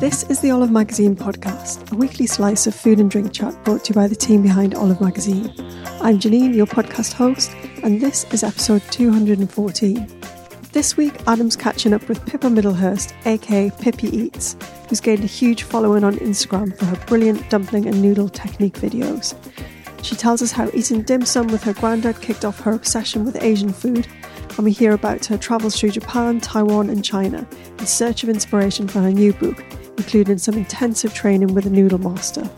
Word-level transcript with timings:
This 0.00 0.24
is 0.24 0.40
the 0.40 0.50
Olive 0.50 0.70
Magazine 0.70 1.14
podcast, 1.14 1.92
a 1.92 1.94
weekly 1.94 2.26
slice 2.26 2.66
of 2.66 2.74
food 2.74 2.98
and 2.98 3.10
drink 3.10 3.32
chat 3.32 3.54
brought 3.64 3.84
to 3.84 3.90
you 3.90 3.94
by 3.94 4.08
the 4.08 4.16
team 4.16 4.42
behind 4.42 4.74
Olive 4.74 5.00
Magazine. 5.00 5.52
I'm 6.00 6.18
Janine, 6.18 6.54
your 6.54 6.66
podcast 6.66 7.12
host, 7.12 7.52
and 7.84 8.00
this 8.00 8.24
is 8.32 8.42
episode 8.42 8.82
214. 8.90 10.20
This 10.72 10.96
week, 10.96 11.14
Adam's 11.28 11.54
catching 11.54 11.92
up 11.92 12.08
with 12.08 12.24
Pippa 12.26 12.48
Middlehurst, 12.48 13.12
aka 13.24 13.70
Pippy 13.70 14.12
Eats, 14.12 14.56
who's 14.88 15.00
gained 15.00 15.22
a 15.22 15.28
huge 15.28 15.62
following 15.62 16.02
on 16.02 16.16
Instagram 16.16 16.76
for 16.76 16.86
her 16.86 17.06
brilliant 17.06 17.48
dumpling 17.48 17.86
and 17.86 18.02
noodle 18.02 18.28
technique 18.28 18.74
videos. 18.74 19.36
She 20.02 20.16
tells 20.16 20.42
us 20.42 20.50
how 20.50 20.68
eating 20.74 21.02
dim 21.02 21.24
sum 21.24 21.46
with 21.46 21.62
her 21.62 21.74
granddad 21.74 22.20
kicked 22.20 22.44
off 22.44 22.58
her 22.60 22.72
obsession 22.72 23.24
with 23.24 23.40
Asian 23.42 23.72
food 23.72 24.08
and 24.56 24.64
we 24.64 24.72
hear 24.72 24.92
about 24.92 25.24
her 25.26 25.38
travels 25.38 25.78
through 25.78 25.90
Japan, 25.90 26.40
Taiwan, 26.40 26.90
and 26.90 27.04
China 27.04 27.46
in 27.78 27.86
search 27.86 28.22
of 28.22 28.28
inspiration 28.28 28.86
for 28.88 29.00
her 29.00 29.10
new 29.10 29.32
book, 29.32 29.64
including 29.96 30.38
some 30.38 30.56
intensive 30.56 31.14
training 31.14 31.54
with 31.54 31.66
a 31.66 31.70
noodle 31.70 31.98
master. 31.98 32.48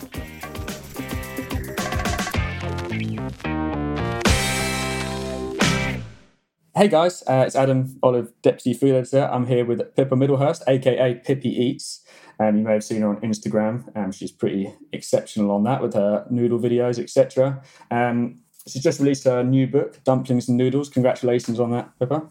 Hey 6.77 6.89
guys, 6.89 7.23
uh, 7.29 7.45
it's 7.47 7.55
Adam 7.55 7.99
Olive, 8.03 8.33
Deputy 8.43 8.75
Food 8.75 8.97
Editor. 8.97 9.29
I'm 9.33 9.47
here 9.47 9.65
with 9.65 9.95
Pippa 9.95 10.17
Middlehurst, 10.17 10.63
aka 10.67 11.15
Pippy 11.15 11.47
Eats. 11.47 12.05
Um, 12.41 12.57
you 12.57 12.65
may 12.65 12.73
have 12.73 12.85
seen 12.85 13.03
her 13.03 13.09
on 13.09 13.21
Instagram. 13.21 13.97
Um, 13.97 14.11
she's 14.11 14.33
pretty 14.33 14.75
exceptional 14.93 15.53
on 15.53 15.63
that 15.65 15.81
with 15.81 15.95
her 15.95 16.27
noodle 16.31 16.59
videos, 16.59 16.99
etc. 16.99 17.63
Um, 17.93 18.41
She's 18.67 18.83
just 18.83 18.99
released 18.99 19.25
her 19.25 19.43
new 19.43 19.67
book, 19.67 20.03
Dumplings 20.05 20.49
and 20.49 20.57
Noodles. 20.57 20.89
Congratulations 20.89 21.61
on 21.61 21.71
that, 21.73 21.91
Pippa. 21.99 22.31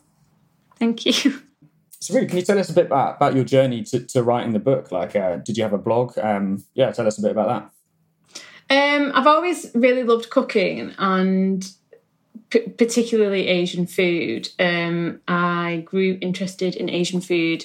Thank 0.79 1.05
you. 1.05 1.41
So, 1.99 2.13
really, 2.15 2.27
can 2.27 2.37
you 2.37 2.43
tell 2.43 2.59
us 2.59 2.69
a 2.69 2.73
bit 2.73 2.87
about, 2.87 3.15
about 3.15 3.33
your 3.33 3.45
journey 3.45 3.81
to, 3.83 3.99
to 4.07 4.23
writing 4.23 4.51
the 4.51 4.59
book? 4.59 4.91
Like, 4.91 5.15
uh, 5.15 5.37
did 5.37 5.55
you 5.55 5.63
have 5.63 5.71
a 5.71 5.77
blog? 5.77 6.17
Um, 6.17 6.65
yeah, 6.73 6.91
tell 6.91 7.07
us 7.07 7.17
a 7.17 7.21
bit 7.21 7.31
about 7.31 7.71
that. 8.69 8.99
Um, 8.99 9.11
I've 9.15 9.27
always 9.27 9.71
really 9.73 10.03
loved 10.03 10.29
cooking 10.29 10.93
and 10.97 11.65
p- 12.49 12.67
particularly 12.67 13.47
Asian 13.47 13.87
food. 13.87 14.49
Um, 14.59 15.21
I 15.27 15.83
grew 15.85 16.17
interested 16.19 16.75
in 16.75 16.89
Asian 16.89 17.21
food 17.21 17.63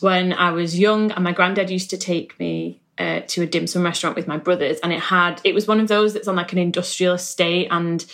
when 0.00 0.32
I 0.32 0.52
was 0.52 0.78
young, 0.78 1.10
and 1.10 1.24
my 1.24 1.32
granddad 1.32 1.70
used 1.70 1.90
to 1.90 1.98
take 1.98 2.38
me 2.38 2.80
uh, 3.00 3.22
to 3.26 3.42
a 3.42 3.46
dim 3.46 3.66
sum 3.66 3.82
restaurant 3.82 4.14
with 4.14 4.28
my 4.28 4.36
brothers, 4.36 4.78
and 4.82 4.92
it 4.92 5.00
had 5.00 5.40
it 5.42 5.54
was 5.54 5.66
one 5.66 5.80
of 5.80 5.88
those 5.88 6.12
that's 6.12 6.28
on 6.28 6.36
like 6.36 6.52
an 6.52 6.58
industrial 6.58 7.14
estate, 7.14 7.68
and 7.70 8.04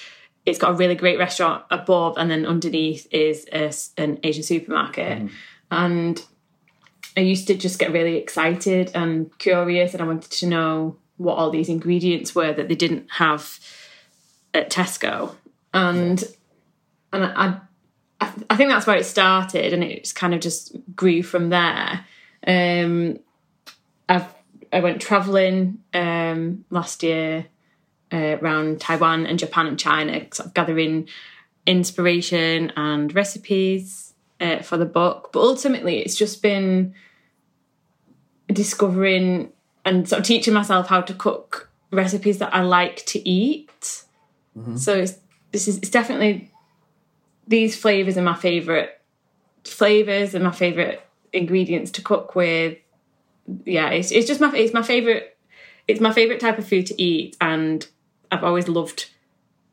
it's 0.46 0.60
got 0.60 0.70
a 0.70 0.74
really 0.74 0.94
great 0.94 1.18
restaurant 1.18 1.64
above, 1.72 2.16
and 2.16 2.30
then 2.30 2.46
underneath 2.46 3.08
is 3.12 3.46
a, 3.52 3.72
an 4.00 4.20
Asian 4.22 4.44
supermarket, 4.44 5.18
mm. 5.18 5.30
and 5.72 6.24
I 7.16 7.20
used 7.20 7.48
to 7.48 7.54
just 7.56 7.80
get 7.80 7.90
really 7.90 8.16
excited 8.16 8.92
and 8.94 9.36
curious, 9.38 9.92
and 9.92 10.02
I 10.02 10.06
wanted 10.06 10.30
to 10.30 10.46
know 10.46 10.96
what 11.16 11.34
all 11.34 11.50
these 11.50 11.68
ingredients 11.68 12.34
were 12.34 12.52
that 12.52 12.68
they 12.68 12.76
didn't 12.76 13.08
have 13.10 13.58
at 14.54 14.70
Tesco, 14.70 15.34
and 15.74 16.22
and 17.12 17.24
I. 17.24 17.60
I, 18.18 18.32
I 18.48 18.56
think 18.56 18.70
that's 18.70 18.86
where 18.86 18.96
it 18.96 19.04
started, 19.04 19.74
and 19.74 19.84
it's 19.84 20.10
kind 20.10 20.32
of 20.32 20.40
just 20.40 20.74
grew 20.94 21.22
from 21.22 21.50
there. 21.50 22.06
Um, 22.46 23.18
I've 24.08 24.24
I 24.72 24.80
went 24.80 25.00
traveling 25.00 25.78
um, 25.94 26.64
last 26.70 27.02
year 27.02 27.46
uh, 28.12 28.38
around 28.40 28.80
Taiwan 28.80 29.26
and 29.26 29.38
Japan 29.38 29.66
and 29.66 29.78
China, 29.78 30.12
sort 30.32 30.48
of 30.48 30.54
gathering 30.54 31.08
inspiration 31.66 32.72
and 32.76 33.14
recipes 33.14 34.14
uh, 34.40 34.58
for 34.58 34.76
the 34.76 34.86
book. 34.86 35.30
But 35.32 35.40
ultimately, 35.40 35.98
it's 35.98 36.16
just 36.16 36.42
been 36.42 36.94
discovering 38.48 39.52
and 39.84 40.08
sort 40.08 40.20
of 40.20 40.26
teaching 40.26 40.54
myself 40.54 40.88
how 40.88 41.00
to 41.00 41.14
cook 41.14 41.70
recipes 41.92 42.38
that 42.38 42.54
I 42.54 42.62
like 42.62 43.04
to 43.06 43.28
eat. 43.28 44.04
Mm-hmm. 44.56 44.76
So 44.76 44.94
it's 44.94 45.14
this 45.52 45.68
is 45.68 45.78
it's 45.78 45.90
definitely 45.90 46.52
these 47.46 47.76
flavors 47.76 48.16
are 48.16 48.22
my 48.22 48.34
favorite 48.34 49.00
flavors 49.64 50.34
and 50.34 50.44
my 50.44 50.52
favorite 50.52 51.02
ingredients 51.32 51.90
to 51.92 52.02
cook 52.02 52.34
with 52.34 52.78
yeah, 53.64 53.90
it's 53.90 54.10
it's 54.10 54.26
just 54.26 54.40
my 54.40 54.54
it's 54.54 54.72
my 54.72 54.82
favorite 54.82 55.36
it's 55.88 56.00
my 56.00 56.12
favorite 56.12 56.40
type 56.40 56.58
of 56.58 56.66
food 56.66 56.86
to 56.86 57.02
eat, 57.02 57.36
and 57.40 57.86
I've 58.30 58.44
always 58.44 58.68
loved 58.68 59.10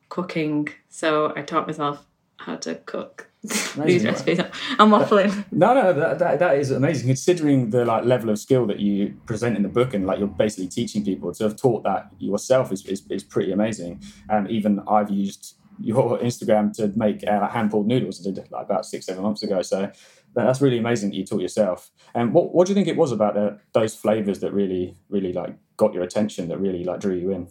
cooking. 0.10 0.70
So 0.90 1.34
I 1.36 1.42
taught 1.42 1.68
myself 1.68 2.06
how 2.38 2.58
to 2.58 2.76
cook 2.76 3.30
these 3.44 4.04
recipes. 4.06 4.40
I'm 4.80 4.90
waffling. 4.90 5.46
No, 5.52 5.74
no, 5.74 5.94
that, 5.94 6.20
that, 6.20 6.40
that 6.40 6.58
is 6.58 6.72
amazing. 6.72 7.08
Considering 7.08 7.72
the 7.72 7.86
like 7.86 8.06
level 8.06 8.30
of 8.30 8.40
skill 8.40 8.66
that 8.68 8.80
you 8.80 9.16
present 9.26 9.56
in 9.58 9.64
the 9.64 9.70
book, 9.70 9.94
and 9.94 10.06
like 10.06 10.20
you're 10.20 10.28
basically 10.28 10.68
teaching 10.68 11.04
people 11.04 11.34
to 11.34 11.44
have 11.44 11.56
taught 11.56 11.84
that 11.84 12.10
yourself 12.20 12.72
is 12.72 12.86
is, 12.86 13.04
is 13.10 13.24
pretty 13.24 13.52
amazing. 13.52 14.02
And 14.30 14.50
even 14.50 14.82
I've 14.88 15.10
used 15.10 15.56
your 15.80 16.20
Instagram 16.20 16.74
to 16.74 16.92
make 16.96 17.28
uh, 17.28 17.48
hand 17.48 17.72
pulled 17.72 17.88
noodles. 17.88 18.26
I 18.26 18.32
did 18.32 18.52
like 18.52 18.66
about 18.66 18.86
six 18.86 19.08
seven 19.08 19.24
months 19.24 19.44
ago. 19.44 19.62
So 19.62 19.92
that's 20.34 20.62
really 20.62 20.80
amazing 20.80 21.12
that 21.12 21.16
you 21.16 21.26
taught 21.26 21.42
yourself. 21.42 21.92
And 22.14 22.34
what 22.34 22.54
what 22.54 22.68
do 22.68 22.72
you 22.72 22.76
think 22.76 22.88
it 22.88 22.98
was 22.98 23.12
about 23.12 23.36
the, 23.36 23.60
those 23.74 23.96
flavors 23.96 24.40
that 24.40 24.54
really 24.54 24.96
really 25.10 25.34
like 25.34 25.56
got 25.78 25.94
your 25.94 26.04
attention 26.04 26.48
that 26.50 26.60
really 26.60 26.84
like 26.84 27.00
drew 27.00 27.16
you 27.16 27.32
in? 27.32 27.48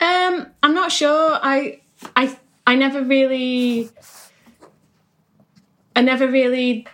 Um, 0.00 0.46
I'm 0.62 0.74
not 0.74 0.92
sure. 0.92 1.38
I 1.42 1.80
I 2.16 2.38
I 2.66 2.76
never 2.76 3.02
really 3.02 3.90
I 5.96 6.02
never 6.02 6.28
really 6.28 6.86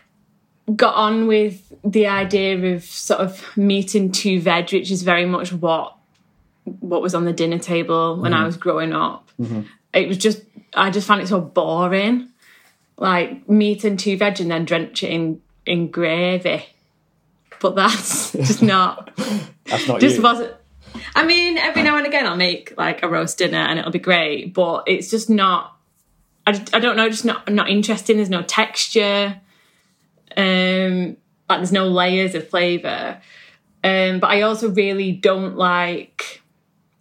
got 0.74 0.94
on 0.94 1.26
with 1.26 1.72
the 1.84 2.06
idea 2.06 2.74
of 2.74 2.84
sort 2.84 3.20
of 3.20 3.56
meat 3.56 3.94
and 3.94 4.14
two 4.14 4.40
veg, 4.40 4.72
which 4.72 4.90
is 4.90 5.02
very 5.02 5.26
much 5.26 5.52
what 5.52 5.96
what 6.64 7.02
was 7.02 7.14
on 7.14 7.26
the 7.26 7.32
dinner 7.32 7.58
table 7.58 8.16
when 8.16 8.32
mm-hmm. 8.32 8.42
I 8.42 8.46
was 8.46 8.56
growing 8.56 8.94
up. 8.94 9.30
Mm-hmm. 9.38 9.62
It 9.92 10.08
was 10.08 10.16
just 10.16 10.42
I 10.74 10.90
just 10.90 11.06
found 11.06 11.20
it 11.20 11.28
so 11.28 11.40
boring 11.40 12.30
like 12.96 13.48
meat 13.48 13.84
and 13.84 13.98
two 13.98 14.16
veg 14.16 14.40
and 14.40 14.50
then 14.50 14.64
drench 14.64 15.02
it 15.02 15.10
in 15.10 15.40
in 15.66 15.90
gravy. 15.90 16.64
But 17.60 17.76
that's 17.76 18.32
just 18.32 18.62
not. 18.62 19.16
that's 19.64 19.88
not 19.88 20.00
just 20.00 20.16
you. 20.16 20.22
wasn't. 20.22 20.54
I 21.16 21.26
mean, 21.26 21.58
every 21.58 21.82
now 21.82 21.96
and 21.96 22.06
again 22.06 22.26
I'll 22.26 22.36
make 22.36 22.74
like 22.76 23.02
a 23.02 23.08
roast 23.08 23.38
dinner 23.38 23.58
and 23.58 23.78
it'll 23.78 23.90
be 23.90 23.98
great, 23.98 24.54
but 24.54 24.84
it's 24.86 25.10
just 25.10 25.28
not. 25.28 25.72
I, 26.46 26.50
I 26.74 26.78
don't 26.78 26.96
know, 26.96 27.08
just 27.08 27.24
not 27.24 27.50
not 27.50 27.70
interesting. 27.70 28.16
There's 28.16 28.30
no 28.30 28.42
texture. 28.42 29.40
Um, 30.36 31.16
like 31.48 31.58
there's 31.58 31.72
no 31.72 31.88
layers 31.88 32.34
of 32.34 32.48
flavour. 32.48 33.20
Um, 33.82 34.18
but 34.18 34.30
I 34.30 34.42
also 34.42 34.70
really 34.70 35.12
don't 35.12 35.56
like, 35.56 36.40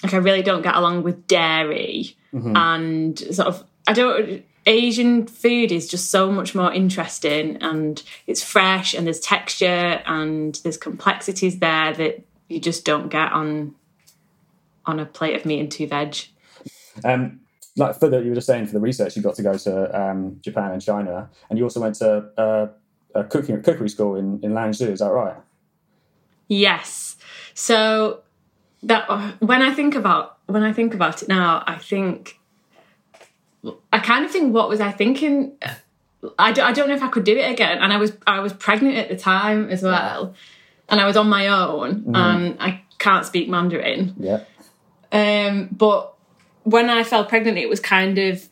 like 0.04 0.14
I 0.14 0.18
really 0.18 0.42
don't 0.42 0.64
get 0.64 0.76
along 0.76 1.04
with 1.04 1.28
dairy 1.28 2.18
mm-hmm. 2.34 2.56
and 2.58 3.18
sort 3.18 3.48
of 3.48 3.64
I 3.88 3.94
don't 3.94 4.44
Asian 4.66 5.28
food 5.28 5.72
is 5.72 5.90
just 5.90 6.10
so 6.10 6.32
much 6.32 6.56
more 6.56 6.72
interesting 6.72 7.58
and 7.62 8.02
it's 8.28 8.44
fresh 8.44 8.94
and 8.94 9.06
there's 9.06 9.20
texture 9.20 10.02
and 10.06 10.56
there's 10.64 10.78
complexities 10.78 11.60
there 11.60 11.94
that 11.94 12.24
you 12.48 12.60
just 12.60 12.86
don't 12.86 13.10
get 13.10 13.32
on 13.32 13.76
on 14.86 15.00
a 15.00 15.06
plate 15.06 15.36
of 15.36 15.46
meat 15.46 15.60
and 15.60 15.72
two 15.72 15.88
veg. 15.88 16.18
Um, 17.04 17.42
like 17.76 18.00
for 18.00 18.10
the 18.10 18.20
you 18.20 18.30
were 18.30 18.36
just 18.36 18.48
saying 18.48 18.68
for 18.68 18.74
the 18.74 18.80
research, 18.80 19.16
you 19.16 19.22
got 19.22 19.36
to 19.36 19.44
go 19.44 19.58
to 19.58 20.02
um, 20.02 20.40
Japan 20.42 20.72
and 20.72 20.82
China, 20.82 21.30
and 21.50 21.58
you 21.58 21.66
also 21.66 21.80
went 21.80 21.96
to 21.96 22.30
uh, 22.38 22.68
a 23.16 23.24
cooking 23.24 23.62
cookery 23.62 23.90
school 23.90 24.16
in 24.16 24.40
in 24.44 24.52
Lanzhou. 24.52 24.90
Is 24.90 25.00
that 25.00 25.12
right? 25.12 25.36
Yes. 26.48 27.18
So 27.54 28.22
that 28.84 29.08
when 29.42 29.62
I 29.62 29.74
think 29.74 29.96
about 29.96 30.38
when 30.46 30.64
I 30.64 30.74
think 30.74 30.94
about 30.94 31.24
it 31.24 31.30
now, 31.30 31.64
I 31.66 31.78
think 31.78 32.40
I 33.92 34.00
kind 34.00 34.26
of 34.26 34.32
think, 34.32 34.54
what 34.54 34.70
was 34.70 34.82
I 34.82 34.92
thinking? 34.92 35.58
I 36.40 36.52
don't 36.52 36.88
know 36.88 36.96
if 36.96 37.04
I 37.04 37.08
could 37.10 37.24
do 37.24 37.38
it 37.38 37.50
again. 37.50 37.80
And 37.80 37.92
I 37.92 37.98
was 37.98 38.14
I 38.26 38.40
was 38.40 38.54
pregnant 38.54 38.98
at 38.98 39.10
the 39.10 39.18
time 39.18 39.70
as 39.70 39.84
well, 39.84 40.34
and 40.90 41.00
I 41.00 41.06
was 41.06 41.18
on 41.18 41.28
my 41.28 41.48
own, 41.48 42.04
mm. 42.04 42.16
and 42.16 42.58
I 42.60 42.82
can't 43.00 43.26
speak 43.26 43.50
Mandarin. 43.50 44.16
Yeah. 44.18 44.44
Um, 45.12 45.70
but 45.72 46.14
when 46.64 46.90
I 46.90 47.04
fell 47.04 47.26
pregnant, 47.26 47.58
it 47.58 47.70
was 47.70 47.80
kind 47.80 48.18
of 48.18 48.48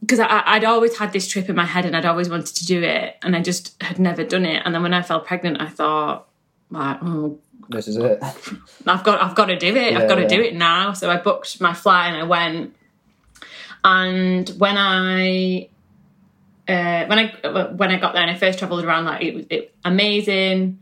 because 0.00 0.18
I'd 0.20 0.64
always 0.64 0.96
had 0.98 1.12
this 1.12 1.28
trip 1.28 1.48
in 1.48 1.54
my 1.54 1.64
head 1.64 1.86
and 1.86 1.96
I'd 1.96 2.04
always 2.04 2.28
wanted 2.28 2.54
to 2.56 2.66
do 2.66 2.82
it, 2.82 3.16
and 3.22 3.36
I 3.36 3.40
just 3.40 3.80
had 3.82 3.98
never 3.98 4.24
done 4.24 4.44
it. 4.44 4.62
And 4.64 4.74
then 4.74 4.82
when 4.82 4.94
I 4.94 5.02
fell 5.02 5.20
pregnant, 5.20 5.60
I 5.60 5.68
thought, 5.68 6.28
like, 6.70 6.98
oh, 7.02 7.38
This 7.68 7.88
is 7.88 7.96
it. 7.96 8.22
I've 8.86 9.04
got 9.04 9.22
I've 9.22 9.34
got 9.34 9.46
to 9.46 9.56
do 9.56 9.74
it. 9.74 9.92
Yeah, 9.92 10.00
I've 10.00 10.08
got 10.08 10.16
to 10.16 10.22
yeah. 10.22 10.28
do 10.28 10.40
it 10.40 10.54
now. 10.54 10.92
So 10.92 11.10
I 11.10 11.16
booked 11.16 11.60
my 11.60 11.74
flight 11.74 12.12
and 12.12 12.16
I 12.16 12.24
went. 12.24 12.76
And 13.84 14.48
when 14.58 14.76
I 14.78 15.68
uh, 16.68 17.06
when 17.06 17.18
I 17.18 17.68
when 17.72 17.90
I 17.90 17.98
got 17.98 18.12
there 18.14 18.22
and 18.22 18.30
I 18.30 18.36
first 18.36 18.58
travelled 18.58 18.84
around, 18.84 19.04
like 19.04 19.22
it 19.22 19.34
was 19.34 19.46
it, 19.50 19.74
amazing. 19.84 20.78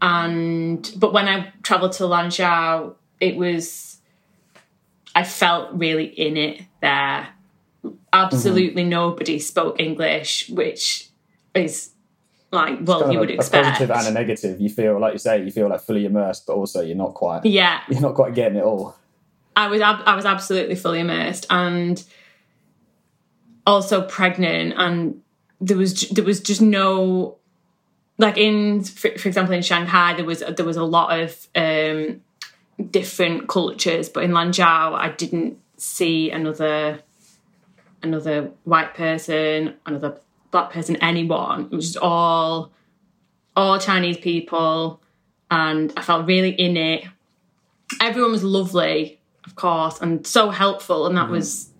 And 0.00 0.92
but 0.96 1.12
when 1.12 1.26
I 1.26 1.52
travelled 1.62 1.92
to 1.92 2.04
Lanzhou, 2.04 2.94
it 3.20 3.36
was 3.36 3.98
I 5.14 5.24
felt 5.24 5.72
really 5.72 6.04
in 6.04 6.36
it 6.36 6.62
there. 6.80 7.28
Absolutely 8.12 8.84
nobody 8.84 9.38
spoke 9.38 9.80
English, 9.80 10.48
which 10.50 11.08
is 11.54 11.90
like 12.52 12.78
well 12.82 13.12
you 13.12 13.18
would 13.18 13.30
a, 13.30 13.34
expect. 13.34 13.66
a 13.66 13.70
positive 13.70 13.90
and 13.90 14.08
a 14.08 14.10
negative. 14.12 14.60
You 14.60 14.68
feel 14.68 15.00
like 15.00 15.14
you 15.14 15.18
say, 15.18 15.42
you 15.42 15.50
feel 15.50 15.68
like 15.68 15.80
fully 15.80 16.04
immersed, 16.04 16.46
but 16.46 16.54
also 16.54 16.82
you're 16.82 16.96
not 16.96 17.14
quite. 17.14 17.44
yeah, 17.44 17.80
You're 17.88 18.00
not 18.00 18.14
quite 18.14 18.34
getting 18.34 18.58
it 18.58 18.64
all. 18.64 18.94
I 19.56 19.68
was 19.68 19.80
ab- 19.80 20.02
I 20.06 20.14
was 20.14 20.24
absolutely 20.24 20.76
fully 20.76 21.00
immersed 21.00 21.46
and 21.50 22.02
also 23.66 24.02
pregnant 24.02 24.74
and 24.76 25.22
there 25.60 25.76
was 25.76 26.08
there 26.10 26.24
was 26.24 26.40
just 26.40 26.62
no 26.62 27.38
like 28.18 28.36
in 28.36 28.84
for, 28.84 29.10
for 29.18 29.28
example 29.28 29.54
in 29.54 29.62
Shanghai 29.62 30.14
there 30.14 30.24
was 30.24 30.44
there 30.56 30.66
was 30.66 30.76
a 30.76 30.84
lot 30.84 31.18
of 31.18 31.48
um 31.56 32.20
different 32.90 33.48
cultures 33.48 34.08
but 34.08 34.22
in 34.22 34.30
Lanzhou 34.30 34.94
I 34.94 35.10
didn't 35.10 35.58
see 35.78 36.30
another 36.30 37.00
another 38.02 38.52
white 38.64 38.94
person 38.94 39.74
another 39.86 40.20
black 40.50 40.70
person 40.70 40.96
anyone. 40.96 41.68
It 41.70 41.72
was 41.72 41.92
just 41.92 42.02
all 42.02 42.72
all 43.54 43.78
Chinese 43.78 44.18
people 44.18 45.00
and 45.50 45.92
I 45.96 46.02
felt 46.02 46.26
really 46.26 46.50
in 46.50 46.76
it. 46.76 47.04
Everyone 48.00 48.32
was 48.32 48.42
lovely, 48.42 49.15
of 49.46 49.54
course, 49.54 50.00
and 50.00 50.26
so 50.26 50.50
helpful, 50.50 51.06
and 51.06 51.16
that 51.16 51.30
was 51.30 51.70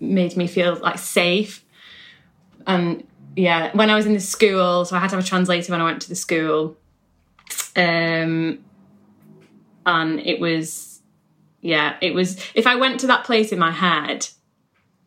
made 0.00 0.36
me 0.36 0.46
feel 0.46 0.76
like 0.76 0.98
safe. 0.98 1.64
And 2.66 3.06
yeah, 3.34 3.70
when 3.74 3.90
I 3.90 3.94
was 3.94 4.06
in 4.06 4.12
the 4.12 4.20
school, 4.20 4.84
so 4.84 4.96
I 4.96 5.00
had 5.00 5.10
to 5.10 5.16
have 5.16 5.24
a 5.24 5.26
translator 5.26 5.72
when 5.72 5.80
I 5.80 5.84
went 5.84 6.02
to 6.02 6.08
the 6.08 6.14
school, 6.14 6.76
um, 7.76 8.58
and 9.84 10.20
it 10.20 10.40
was, 10.40 11.00
yeah, 11.60 11.96
it 12.00 12.14
was. 12.14 12.38
If 12.54 12.66
I 12.66 12.76
went 12.76 13.00
to 13.00 13.06
that 13.08 13.24
place 13.24 13.52
in 13.52 13.58
my 13.58 13.70
head 13.70 14.28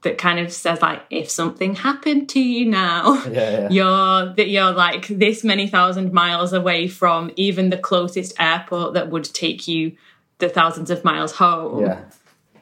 that 0.02 0.18
kind 0.18 0.40
of 0.40 0.52
says 0.54 0.82
like, 0.82 1.02
if 1.10 1.30
something 1.30 1.76
happened 1.76 2.30
to 2.30 2.40
you 2.40 2.66
now, 2.66 3.22
Yeah, 3.30 3.52
yeah. 3.52 3.70
you're 3.70 4.34
that 4.34 4.48
you're 4.50 4.72
like 4.72 5.08
this 5.08 5.44
many 5.44 5.68
thousand 5.68 6.14
miles 6.14 6.54
away 6.54 6.88
from 6.88 7.32
even 7.36 7.70
the 7.70 7.78
closest 7.78 8.34
airport 8.40 8.94
that 8.94 9.10
would 9.10 9.26
take 9.26 9.68
you 9.68 9.98
the 10.40 10.50
thousands 10.50 10.90
of 10.90 11.04
miles 11.04 11.34
home. 11.34 11.82
Yeah. 11.82 12.02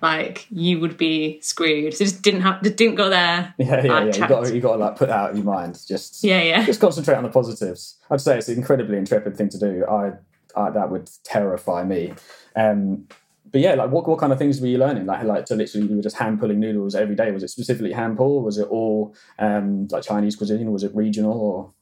Like 0.01 0.45
you 0.51 0.79
would 0.79 0.97
be 0.97 1.41
screwed. 1.41 1.93
So 1.95 2.05
just 2.05 2.21
didn't 2.21 2.41
have 2.41 2.61
just 2.61 2.75
didn't 2.75 2.95
go 2.95 3.09
there. 3.09 3.53
Yeah, 3.57 3.83
yeah, 3.83 4.03
yeah. 4.03 4.15
You 4.15 4.27
got 4.27 4.53
you 4.53 4.61
got 4.61 4.73
to 4.73 4.77
like 4.77 4.95
put 4.95 5.07
that 5.09 5.17
out 5.17 5.29
of 5.31 5.37
your 5.37 5.45
mind. 5.45 5.79
Just 5.87 6.23
Yeah, 6.23 6.41
yeah. 6.43 6.65
just 6.65 6.79
concentrate 6.79 7.15
on 7.15 7.23
the 7.23 7.29
positives. 7.29 7.97
I'd 8.11 8.21
say 8.21 8.37
it's 8.37 8.47
an 8.47 8.57
incredibly 8.57 8.97
intrepid 8.97 9.35
thing 9.35 9.49
to 9.49 9.57
do. 9.57 9.85
I, 9.89 10.11
I 10.55 10.69
that 10.69 10.91
would 10.91 11.09
terrify 11.23 11.83
me. 11.83 12.13
Um, 12.55 13.07
but 13.51 13.61
yeah, 13.61 13.73
like 13.73 13.89
what 13.89 14.07
what 14.07 14.19
kind 14.19 14.31
of 14.31 14.37
things 14.37 14.61
were 14.61 14.67
you 14.67 14.77
learning? 14.77 15.05
Like 15.05 15.23
like 15.23 15.45
to 15.45 15.55
literally 15.55 15.87
you 15.87 15.95
were 15.95 16.01
just 16.01 16.17
hand 16.17 16.39
pulling 16.39 16.59
noodles 16.59 16.95
every 16.95 17.15
day. 17.15 17.31
Was 17.31 17.43
it 17.43 17.49
specifically 17.49 17.93
hand 17.93 18.17
pull? 18.17 18.43
Was 18.43 18.57
it 18.57 18.67
all 18.67 19.15
um, 19.39 19.87
like 19.89 20.03
Chinese 20.03 20.35
cuisine? 20.35 20.71
Was 20.71 20.83
it 20.83 20.95
regional? 20.95 21.33
Or 21.33 21.73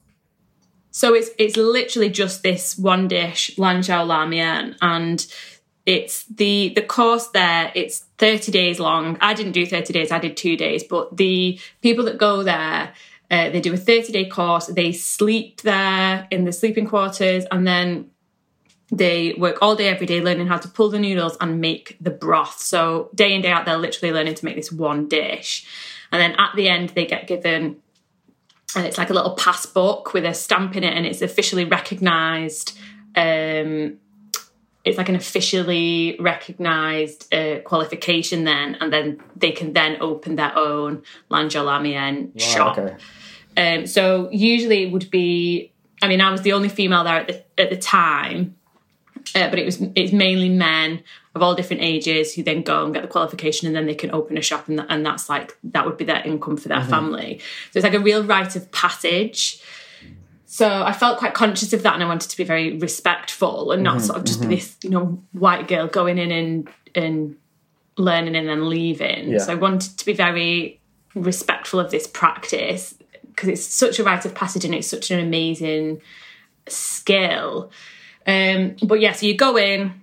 So 0.90 1.12
it's 1.14 1.30
it's 1.38 1.56
literally 1.56 2.08
just 2.08 2.42
this 2.42 2.78
one 2.78 3.08
dish, 3.08 3.54
Lanzhou 3.56 4.06
La 4.06 4.26
Mian, 4.26 4.76
and 4.80 5.26
it's 5.86 6.24
the 6.24 6.72
the 6.74 6.82
course 6.82 7.28
there. 7.28 7.70
It's 7.74 8.00
thirty 8.18 8.50
days 8.50 8.80
long. 8.80 9.16
I 9.20 9.34
didn't 9.34 9.52
do 9.52 9.64
thirty 9.64 9.92
days. 9.92 10.10
I 10.10 10.18
did 10.18 10.36
two 10.36 10.56
days. 10.56 10.82
But 10.82 11.16
the 11.16 11.60
people 11.80 12.04
that 12.06 12.18
go 12.18 12.42
there, 12.42 12.92
uh, 13.30 13.50
they 13.50 13.60
do 13.60 13.72
a 13.72 13.76
thirty 13.76 14.12
day 14.12 14.28
course. 14.28 14.66
They 14.66 14.90
sleep 14.92 15.62
there 15.62 16.26
in 16.32 16.44
the 16.44 16.52
sleeping 16.52 16.88
quarters, 16.88 17.46
and 17.52 17.66
then 17.66 18.10
they 18.90 19.34
work 19.38 19.58
all 19.62 19.76
day 19.76 19.88
every 19.88 20.06
day 20.06 20.20
learning 20.20 20.48
how 20.48 20.58
to 20.58 20.68
pull 20.68 20.90
the 20.90 20.98
noodles 20.98 21.36
and 21.40 21.60
make 21.60 21.96
the 22.00 22.10
broth. 22.10 22.58
So 22.58 23.10
day 23.14 23.32
in 23.32 23.42
day 23.42 23.52
out, 23.52 23.64
they're 23.64 23.78
literally 23.78 24.12
learning 24.12 24.34
to 24.34 24.44
make 24.44 24.56
this 24.56 24.72
one 24.72 25.08
dish, 25.08 25.66
and 26.10 26.20
then 26.20 26.32
at 26.32 26.50
the 26.56 26.68
end 26.68 26.90
they 26.90 27.06
get 27.06 27.28
given 27.28 27.76
and 28.74 28.84
it's 28.84 28.98
like 28.98 29.10
a 29.10 29.14
little 29.14 29.34
pass 29.36 29.64
book 29.64 30.12
with 30.12 30.24
a 30.24 30.34
stamp 30.34 30.76
in 30.76 30.82
it 30.82 30.92
and 30.92 31.06
it's 31.06 31.22
officially 31.22 31.64
recognized 31.64 32.76
um 33.14 33.96
it's 34.86 34.96
like 34.96 35.08
an 35.08 35.16
officially 35.16 36.16
recognized 36.20 37.32
uh, 37.34 37.58
qualification 37.60 38.44
then 38.44 38.76
and 38.80 38.92
then 38.92 39.20
they 39.36 39.50
can 39.50 39.72
then 39.72 39.98
open 40.00 40.36
their 40.36 40.56
own 40.56 41.02
Lanzhou 41.30 41.64
La 41.64 41.80
Mian 41.80 42.32
shop. 42.38 42.78
okay, 42.78 42.96
um, 43.56 43.86
so 43.86 44.30
usually 44.30 44.84
it 44.84 44.92
would 44.92 45.10
be 45.10 45.72
i 46.00 46.08
mean 46.08 46.20
i 46.20 46.30
was 46.30 46.42
the 46.42 46.52
only 46.52 46.68
female 46.68 47.04
there 47.04 47.16
at 47.16 47.28
the, 47.28 47.60
at 47.60 47.70
the 47.70 47.76
time 47.76 48.56
uh, 49.34 49.50
but 49.50 49.58
it 49.58 49.64
was 49.64 49.82
it's 49.94 50.12
mainly 50.12 50.48
men 50.48 51.02
of 51.34 51.42
all 51.42 51.54
different 51.54 51.82
ages 51.82 52.34
who 52.34 52.42
then 52.42 52.62
go 52.62 52.84
and 52.84 52.94
get 52.94 53.02
the 53.02 53.08
qualification 53.08 53.66
and 53.66 53.76
then 53.76 53.86
they 53.86 53.94
can 53.94 54.10
open 54.12 54.38
a 54.38 54.42
shop 54.42 54.68
and, 54.68 54.78
that, 54.78 54.86
and 54.88 55.04
that's 55.04 55.28
like 55.28 55.56
that 55.62 55.84
would 55.84 55.96
be 55.96 56.04
their 56.04 56.22
income 56.24 56.56
for 56.56 56.68
their 56.68 56.82
family. 56.82 57.38
So 57.70 57.78
it's 57.78 57.84
like 57.84 57.94
a 57.94 58.00
real 58.00 58.24
rite 58.24 58.56
of 58.56 58.72
passage 58.72 59.62
so 60.56 60.82
I 60.82 60.94
felt 60.94 61.18
quite 61.18 61.34
conscious 61.34 61.74
of 61.74 61.82
that 61.82 61.92
and 61.92 62.02
I 62.02 62.06
wanted 62.06 62.30
to 62.30 62.36
be 62.38 62.42
very 62.42 62.78
respectful 62.78 63.72
and 63.72 63.82
not 63.82 64.00
sort 64.00 64.16
of 64.16 64.24
just 64.24 64.40
be 64.40 64.46
this, 64.46 64.74
you 64.82 64.88
know, 64.88 65.22
white 65.32 65.68
girl 65.68 65.86
going 65.86 66.16
in 66.16 66.30
and 66.30 66.70
and 66.94 67.36
learning 67.98 68.34
and 68.34 68.48
then 68.48 68.70
leaving. 68.70 69.32
Yeah. 69.32 69.38
So 69.40 69.52
I 69.52 69.56
wanted 69.56 69.98
to 69.98 70.06
be 70.06 70.14
very 70.14 70.80
respectful 71.14 71.78
of 71.78 71.90
this 71.90 72.06
practice 72.06 72.94
because 73.26 73.50
it's 73.50 73.66
such 73.66 73.98
a 73.98 74.04
rite 74.04 74.24
of 74.24 74.34
passage 74.34 74.64
and 74.64 74.74
it's 74.74 74.88
such 74.88 75.10
an 75.10 75.20
amazing 75.20 76.00
skill. 76.66 77.70
Um, 78.26 78.76
but 78.82 78.98
yeah, 78.98 79.12
so 79.12 79.26
you 79.26 79.36
go 79.36 79.58
in, 79.58 80.00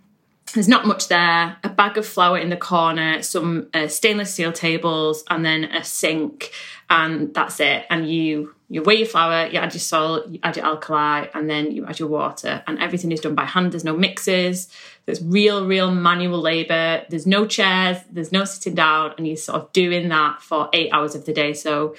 there's 0.54 0.68
not 0.68 0.86
much 0.86 1.08
there, 1.08 1.58
a 1.64 1.70
bag 1.70 1.98
of 1.98 2.06
flour 2.06 2.38
in 2.38 2.50
the 2.50 2.58
corner, 2.58 3.22
some 3.24 3.70
uh, 3.74 3.88
stainless 3.88 4.34
steel 4.34 4.52
tables, 4.52 5.24
and 5.30 5.44
then 5.44 5.66
a 5.66 5.84
sink, 5.84 6.52
and 6.90 7.34
that's 7.34 7.60
it. 7.60 7.86
And 7.90 8.10
you 8.10 8.54
you 8.70 8.82
weigh 8.82 8.96
your 8.96 9.08
flour, 9.08 9.48
you 9.48 9.60
add 9.60 9.74
your 9.74 9.80
salt, 9.80 10.28
you 10.30 10.40
add 10.42 10.58
your 10.58 10.66
alkali, 10.66 11.28
and 11.34 11.50
then 11.50 11.72
you 11.72 11.86
add 11.86 12.00
your 12.00 12.08
water, 12.08 12.64
and 12.68 12.80
everything 12.80 13.12
is 13.12 13.20
done 13.20 13.36
by 13.36 13.46
hand. 13.46 13.72
There's 13.72 13.84
no 13.84 13.96
mixers. 13.96 14.70
There's 15.06 15.24
real, 15.24 15.66
real 15.66 15.92
manual 15.92 16.40
labour. 16.40 17.04
There's 17.10 17.28
no 17.28 17.46
chairs. 17.46 17.98
There's 18.12 18.32
no 18.32 18.46
sitting 18.46 18.76
down, 18.76 19.16
and 19.18 19.28
you're 19.28 19.38
sort 19.38 19.62
of 19.62 19.74
doing 19.74 20.10
that 20.10 20.42
for 20.42 20.70
eight 20.74 20.92
hours 20.92 21.16
of 21.16 21.26
the 21.26 21.34
day. 21.34 21.54
So 21.54 21.96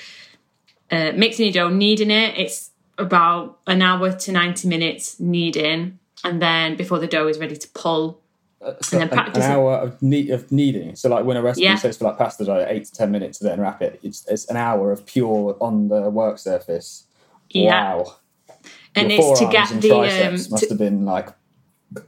uh, 0.90 1.12
mixing 1.14 1.46
your 1.46 1.68
dough, 1.68 1.74
kneading 1.74 2.10
it, 2.10 2.38
it's 2.38 2.70
about 2.98 3.58
an 3.66 3.82
hour 3.82 4.12
to 4.12 4.32
90 4.32 4.68
minutes 4.68 5.18
kneading. 5.18 5.98
And 6.22 6.40
then 6.40 6.76
before 6.76 6.98
the 6.98 7.06
dough 7.06 7.28
is 7.28 7.38
ready 7.38 7.56
to 7.56 7.68
pull, 7.68 8.20
and 8.66 8.76
then 8.90 9.02
an, 9.18 9.18
an 9.18 9.42
hour 9.42 9.72
of, 9.78 9.98
kne- 10.00 10.32
of 10.32 10.50
kneading. 10.50 10.96
So 10.96 11.08
like 11.08 11.24
when 11.24 11.36
a 11.36 11.42
recipe 11.42 11.64
Yeah. 11.64 11.76
says 11.76 11.96
for 11.98 12.04
like 12.04 12.18
pasta 12.18 12.44
dough, 12.44 12.64
eight 12.68 12.84
to 12.86 12.92
ten 12.92 13.10
minutes 13.10 13.38
to 13.38 13.44
then 13.44 13.60
wrap 13.60 13.82
it. 13.82 14.00
It's, 14.02 14.26
it's 14.28 14.46
an 14.46 14.56
hour 14.56 14.92
of 14.92 15.04
pure 15.06 15.56
on 15.60 15.88
the 15.88 16.10
work 16.10 16.38
surface. 16.38 17.04
Yeah. 17.50 17.96
Wow. 17.96 18.16
and 18.94 19.10
Your 19.12 19.20
it's 19.32 19.40
to 19.40 19.46
get 19.48 19.70
and 19.70 19.82
the 19.82 19.90
um, 19.92 19.98
triceps 20.00 20.50
must 20.50 20.62
to- 20.64 20.68
have 20.70 20.78
been 20.78 21.04
like 21.04 21.28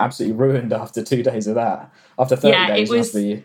absolutely 0.01 0.37
ruined 0.37 0.73
after 0.73 1.03
two 1.03 1.23
days 1.23 1.47
of 1.47 1.55
that. 1.57 1.93
After 2.19 2.37
thirty 2.37 2.53
Yeah, 2.57 2.69
it 2.73 2.77
days, 2.77 2.91
it 2.91 2.97
must 2.97 3.15
was- 3.15 3.23
be 3.23 3.45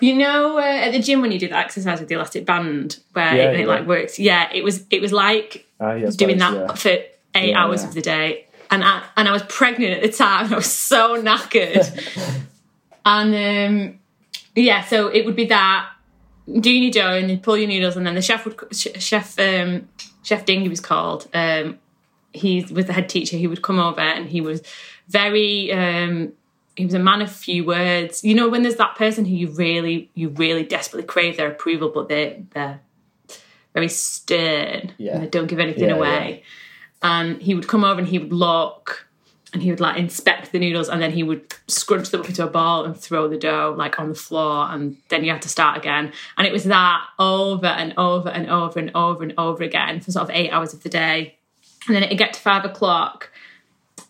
you 0.00 0.14
know 0.16 0.58
uh, 0.58 0.62
at 0.62 0.90
the 0.90 0.98
gym 0.98 1.20
when 1.20 1.30
you 1.30 1.38
do 1.38 1.46
the 1.48 1.56
exercise 1.56 2.00
with 2.00 2.08
the 2.08 2.16
elastic 2.16 2.44
band 2.44 2.98
where 3.12 3.36
Yeah, 3.36 3.50
it, 3.52 3.60
it 3.60 3.68
like 3.68 3.86
works 3.86 4.18
yeah 4.18 4.50
it 4.52 4.64
was 4.64 4.84
it 4.90 5.00
was 5.00 5.12
like 5.12 5.64
uh, 5.78 5.96
doing 6.16 6.38
that 6.38 6.76
for 6.76 6.96
eight 7.36 7.54
hours 7.54 7.84
of 7.84 7.94
the 7.94 8.00
day 8.02 8.48
and 8.72 8.82
I, 8.82 9.02
and 9.16 9.28
I 9.28 9.32
was 9.32 9.42
pregnant 9.44 9.92
at 9.92 10.02
the 10.02 10.16
time 10.16 10.52
I 10.52 10.56
was 10.56 10.72
so 10.72 11.22
knackered. 11.22 11.86
And 13.04 13.34
um 13.34 13.98
yeah 14.54 14.82
so 14.84 15.08
it 15.08 15.24
would 15.24 15.36
be 15.36 15.46
that. 15.46 15.88
Doing 16.60 16.82
your 16.82 16.92
dough 16.92 17.14
and 17.16 17.30
you 17.30 17.38
pull 17.38 17.56
your 17.56 17.68
noodles 17.68 17.96
and 17.96 18.04
then 18.06 18.14
the 18.16 18.22
chef 18.22 18.44
would 18.44 18.56
ch- 18.72 19.00
chef 19.00 19.38
um 19.38 19.88
chef 20.24 20.44
Ding 20.44 20.60
he 20.60 20.68
was 20.68 20.80
called 20.80 21.28
um 21.34 21.78
he 22.32 22.64
was 22.72 22.86
the 22.86 22.92
head 22.92 23.08
teacher. 23.08 23.36
He 23.36 23.46
would 23.46 23.62
come 23.62 23.78
over 23.78 24.00
and 24.00 24.28
he 24.28 24.40
was 24.40 24.60
very 25.08 25.72
um 25.72 26.32
he 26.76 26.84
was 26.84 26.94
a 26.94 26.98
man 26.98 27.22
of 27.22 27.30
few 27.30 27.64
words. 27.64 28.24
You 28.24 28.34
know 28.34 28.48
when 28.48 28.62
there's 28.62 28.76
that 28.76 28.96
person 28.96 29.24
who 29.24 29.34
you 29.34 29.48
really 29.50 30.10
you 30.14 30.30
really 30.30 30.64
desperately 30.64 31.06
crave 31.06 31.36
their 31.36 31.48
approval 31.50 31.90
but 31.94 32.08
they 32.08 32.44
they're 32.54 32.80
very 33.74 33.88
stern 33.88 34.92
Yeah. 34.98 35.14
and 35.14 35.22
they 35.22 35.28
don't 35.28 35.46
give 35.46 35.60
anything 35.60 35.88
Yeah, 35.90 35.96
away 35.96 36.42
and 37.02 37.42
he 37.42 37.54
would 37.54 37.68
come 37.68 37.84
over 37.84 37.98
and 37.98 38.08
he 38.08 38.18
would 38.18 38.32
look 38.32 39.06
and 39.52 39.62
he 39.62 39.70
would 39.70 39.80
like 39.80 39.98
inspect 39.98 40.52
the 40.52 40.58
noodles 40.58 40.88
and 40.88 41.02
then 41.02 41.12
he 41.12 41.22
would 41.22 41.54
scrunch 41.66 42.10
them 42.10 42.20
up 42.20 42.28
into 42.28 42.44
a 42.44 42.48
ball 42.48 42.84
and 42.84 42.96
throw 42.96 43.28
the 43.28 43.36
dough 43.36 43.74
like 43.76 43.98
on 43.98 44.08
the 44.08 44.14
floor 44.14 44.66
and 44.70 44.96
then 45.08 45.24
you 45.24 45.30
had 45.30 45.42
to 45.42 45.48
start 45.48 45.76
again. 45.76 46.12
And 46.38 46.46
it 46.46 46.52
was 46.52 46.64
that 46.64 47.04
over 47.18 47.66
and 47.66 47.92
over 47.98 48.30
and 48.30 48.48
over 48.48 48.78
and 48.78 48.90
over 48.94 49.22
and 49.22 49.34
over 49.36 49.62
again 49.62 50.00
for 50.00 50.10
sort 50.10 50.24
of 50.24 50.30
eight 50.30 50.50
hours 50.50 50.72
of 50.72 50.82
the 50.82 50.88
day. 50.88 51.36
And 51.86 51.94
then 51.94 52.02
it'd 52.02 52.16
get 52.18 52.32
to 52.34 52.40
five 52.40 52.64
o'clock 52.64 53.30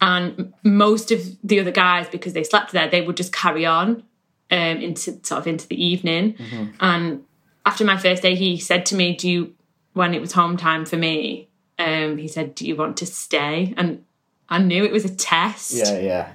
and 0.00 0.52
most 0.62 1.10
of 1.10 1.20
the 1.42 1.58
other 1.58 1.70
guys 1.70 2.08
because 2.08 2.34
they 2.34 2.44
slept 2.44 2.72
there 2.72 2.88
they 2.88 3.00
would 3.00 3.16
just 3.16 3.32
carry 3.32 3.66
on 3.66 4.04
um, 4.50 4.78
into 4.78 5.18
sort 5.24 5.40
of 5.40 5.46
into 5.46 5.66
the 5.66 5.82
evening. 5.82 6.36
And 6.78 7.24
after 7.66 7.84
my 7.84 7.96
first 7.96 8.22
day 8.22 8.36
he 8.36 8.58
said 8.58 8.86
to 8.86 8.94
me 8.94 9.16
do 9.16 9.28
you 9.28 9.54
when 9.94 10.14
it 10.14 10.20
was 10.20 10.32
home 10.32 10.56
time 10.56 10.84
for 10.84 10.96
me 10.96 11.48
um, 11.84 12.16
he 12.18 12.28
said 12.28 12.54
do 12.54 12.66
you 12.66 12.76
want 12.76 12.96
to 12.98 13.06
stay 13.06 13.74
and 13.76 14.04
I 14.48 14.58
knew 14.58 14.84
it 14.84 14.92
was 14.92 15.04
a 15.06 15.14
test. 15.14 15.72
Yeah, 15.72 15.98
yeah. 15.98 16.32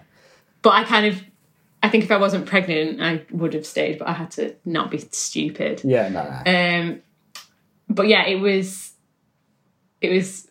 But 0.63 0.71
I 0.71 0.83
kind 0.85 1.05
of, 1.05 1.21
I 1.83 1.89
think 1.89 2.03
if 2.03 2.11
I 2.11 2.17
wasn't 2.17 2.47
pregnant, 2.47 2.99
I 2.99 3.23
would 3.31 3.53
have 3.53 3.65
stayed, 3.65 3.99
but 3.99 4.07
I 4.07 4.13
had 4.13 4.31
to 4.31 4.55
not 4.65 4.89
be 4.89 4.97
stupid. 4.97 5.81
Yeah, 5.83 6.09
no. 6.09 6.23
no. 6.23 6.51
Um, 6.51 7.01
but 7.87 8.07
yeah, 8.07 8.25
it 8.25 8.39
was, 8.41 8.93
it 10.01 10.09
was 10.09 10.47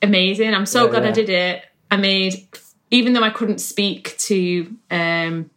amazing. 0.00 0.54
I'm 0.54 0.64
so 0.64 0.84
Yeah, 0.84 0.90
glad 0.90 1.04
I 1.04 1.10
did 1.10 1.28
it. 1.28 1.64
I 1.90 1.96
made, 1.98 2.48
even 2.90 3.12
though 3.12 3.22
I 3.22 3.30
couldn't 3.30 3.60
speak 3.60 4.16
to 4.18 4.74
um, 4.90 5.50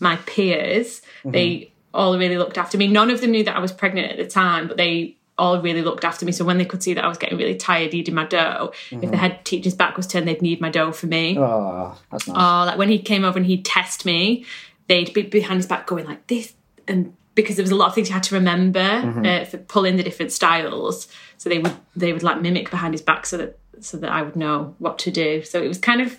my 0.00 0.16
peers, 0.24 1.02
Mm-hmm. 1.22 1.30
they 1.32 1.72
all 1.94 2.18
really 2.18 2.36
looked 2.38 2.58
after 2.58 2.76
me. 2.78 2.88
None 2.88 3.10
of 3.10 3.20
them 3.20 3.30
knew 3.30 3.44
that 3.44 3.54
I 3.54 3.60
was 3.60 3.70
pregnant 3.70 4.10
at 4.10 4.16
the 4.16 4.26
time, 4.26 4.66
but 4.66 4.76
they 4.76 5.16
all 5.42 5.60
really 5.60 5.82
looked 5.82 6.04
after 6.04 6.24
me. 6.24 6.32
So 6.32 6.44
when 6.44 6.58
they 6.58 6.64
could 6.64 6.82
see 6.82 6.94
that 6.94 7.04
I 7.04 7.08
was 7.08 7.18
getting 7.18 7.38
really 7.38 7.56
tired 7.56 7.92
eating 7.94 8.14
my 8.14 8.24
dough, 8.26 8.70
if 8.72 8.90
Mm-hmm. 8.98 9.10
the 9.10 9.16
head 9.16 9.44
teacher's 9.44 9.74
back 9.74 9.96
was 9.96 10.06
turned, 10.06 10.26
they'd 10.28 10.40
knead 10.42 10.60
my 10.60 10.70
dough 10.70 10.92
for 10.92 11.06
me. 11.06 11.36
oh, 11.38 11.98
that's 12.10 12.26
nice. 12.28 12.36
Oh, 12.38 12.64
like 12.68 12.78
when 12.78 12.88
he 12.88 12.98
came 12.98 13.24
over 13.24 13.36
and 13.38 13.46
he'd 13.46 13.64
test 13.64 14.04
me, 14.06 14.44
they'd 14.88 15.12
be 15.12 15.22
behind 15.22 15.58
his 15.58 15.66
back 15.66 15.86
going 15.86 16.06
like 16.06 16.26
this, 16.28 16.54
and 16.88 17.12
because 17.34 17.56
there 17.56 17.62
was 17.64 17.70
a 17.72 17.76
lot 17.82 17.88
of 17.88 17.94
things 17.94 18.08
you 18.08 18.14
had 18.14 18.22
to 18.24 18.34
remember 18.34 18.80
uh, 19.24 19.44
for 19.46 19.56
pulling 19.58 19.96
the 19.96 20.02
different 20.02 20.32
styles, 20.32 21.08
so 21.38 21.48
they 21.48 21.58
would 21.58 21.74
they 21.96 22.12
would 22.12 22.22
like 22.22 22.40
mimic 22.42 22.70
behind 22.70 22.92
his 22.94 23.02
back 23.02 23.24
so 23.26 23.36
that 23.38 23.58
so 23.80 23.96
that 23.96 24.10
I 24.10 24.20
would 24.22 24.36
know 24.36 24.74
what 24.78 24.98
to 25.00 25.10
do. 25.10 25.42
So 25.42 25.60
it 25.62 25.66
was 25.68 25.78
kind 25.78 26.00
of, 26.02 26.16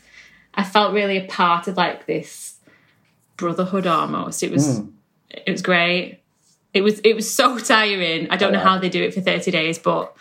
I 0.56 0.63
felt 0.63 0.94
really 0.94 1.18
a 1.18 1.27
part 1.27 1.68
of 1.70 1.77
like 1.77 2.08
this 2.08 2.58
brotherhood 3.38 3.86
almost. 3.88 4.44
It 4.44 4.51
was 4.51 4.82
it 5.30 5.51
was 5.51 5.62
great. 5.62 6.20
It 6.74 6.82
was 6.82 7.00
it 7.00 7.15
was 7.15 7.34
so 7.34 7.58
tiring. 7.60 8.30
I 8.30 8.38
don't 8.38 8.51
know 8.51 8.60
Yeah. 8.60 8.65
how 8.65 8.80
they 8.80 8.89
do 8.89 9.03
it 9.03 9.13
for 9.13 9.22
thirty 9.22 9.51
days, 9.51 9.80
but. 9.80 10.15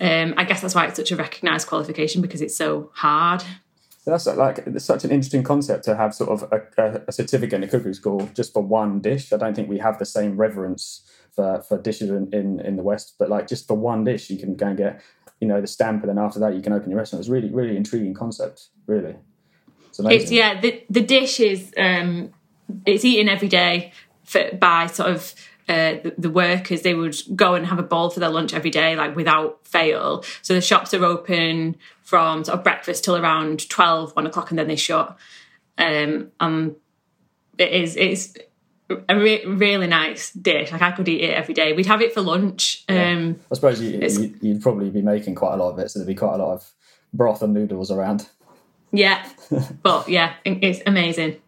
Um, 0.00 0.34
I 0.36 0.42
guess 0.42 0.60
that's 0.60 0.74
why 0.74 0.86
it's 0.86 0.96
such 0.96 1.12
a 1.12 1.16
recognised 1.16 1.68
qualification 1.68 2.20
because 2.20 2.40
it's 2.42 2.56
so 2.56 2.90
hard. 2.94 3.44
That's 4.04 4.26
like 4.26 4.58
it's 4.58 4.84
such 4.84 5.04
an 5.04 5.10
interesting 5.10 5.42
concept 5.42 5.84
to 5.84 5.96
have 5.96 6.14
sort 6.14 6.30
of 6.30 6.52
a, 6.52 7.02
a, 7.06 7.12
certificate 7.12 7.54
in 7.54 7.62
a 7.62 7.68
cookery 7.68 7.94
school 7.94 8.28
just 8.34 8.52
for 8.52 8.60
one 8.60 9.00
dish. 9.00 9.32
I 9.32 9.38
don't 9.38 9.54
think 9.54 9.68
we 9.68 9.78
have 9.78 9.98
the 9.98 10.04
same 10.04 10.36
reverence 10.36 11.08
for, 11.34 11.62
for 11.62 11.78
dishes 11.78 12.10
in, 12.10 12.28
in, 12.34 12.60
in 12.60 12.76
the 12.76 12.82
West, 12.82 13.14
but 13.18 13.30
like 13.30 13.48
just 13.48 13.66
for 13.66 13.74
one 13.74 14.04
dish, 14.04 14.28
you 14.28 14.36
can 14.36 14.56
go 14.56 14.66
and 14.66 14.76
get 14.76 15.00
you 15.40 15.48
know 15.48 15.60
the 15.60 15.66
stamp, 15.66 16.02
and 16.02 16.10
then 16.10 16.18
after 16.18 16.38
that, 16.40 16.54
you 16.54 16.60
can 16.60 16.72
open 16.72 16.90
your 16.90 16.98
restaurant. 16.98 17.20
It's 17.20 17.28
really 17.30 17.50
really 17.50 17.76
intriguing 17.76 18.14
concept. 18.14 18.68
Really, 18.86 19.14
it's. 19.88 20.00
It's 20.00 20.30
yeah, 20.30 20.60
the 20.60 20.82
the 20.90 21.00
dish 21.00 21.40
is 21.40 21.72
um 21.78 22.32
it's 22.84 23.04
eaten 23.04 23.28
every 23.28 23.48
day 23.48 23.92
for, 24.24 24.50
by 24.58 24.86
sort 24.86 25.10
of 25.10 25.34
uh, 25.68 25.94
the, 26.02 26.14
the 26.18 26.30
workers. 26.30 26.82
They 26.82 26.94
would 26.94 27.16
go 27.34 27.54
and 27.54 27.66
have 27.66 27.78
a 27.78 27.82
bowl 27.82 28.10
for 28.10 28.20
their 28.20 28.30
lunch 28.30 28.54
every 28.54 28.70
day, 28.70 28.96
like 28.96 29.16
without 29.16 29.66
fail. 29.66 30.24
So 30.42 30.54
the 30.54 30.60
shops 30.60 30.94
are 30.94 31.04
open 31.04 31.76
from 32.02 32.44
sort 32.44 32.58
of 32.58 32.64
breakfast 32.64 33.04
till 33.04 33.16
around 33.16 33.68
12, 33.68 34.14
1 34.14 34.26
o'clock, 34.26 34.50
and 34.50 34.58
then 34.58 34.68
they 34.68 34.76
shut. 34.76 35.16
Um, 35.78 36.30
and 36.38 36.76
it 37.58 37.72
is 37.72 37.96
it's 37.96 38.34
a 39.08 39.16
re- 39.16 39.44
really 39.44 39.86
nice 39.86 40.32
dish. 40.32 40.72
Like 40.72 40.82
I 40.82 40.92
could 40.92 41.08
eat 41.08 41.22
it 41.22 41.34
every 41.34 41.54
day. 41.54 41.72
We'd 41.72 41.86
have 41.86 42.02
it 42.02 42.12
for 42.12 42.20
lunch. 42.20 42.84
Um, 42.88 43.40
I 43.50 43.54
suppose 43.54 43.80
you, 43.80 43.98
you, 44.00 44.34
you'd 44.40 44.62
probably 44.62 44.90
be 44.90 45.02
making 45.02 45.34
quite 45.34 45.54
a 45.54 45.56
lot 45.56 45.72
of 45.72 45.78
it, 45.78 45.90
so 45.90 45.98
there'd 45.98 46.06
be 46.06 46.14
quite 46.14 46.34
a 46.34 46.44
lot 46.44 46.54
of 46.54 46.70
broth 47.12 47.42
and 47.42 47.54
noodles 47.54 47.90
around. 47.90 48.28
yeah, 48.92 49.26
but 49.82 50.08
yeah, 50.08 50.34
it's 50.44 50.80
amazing. 50.86 51.40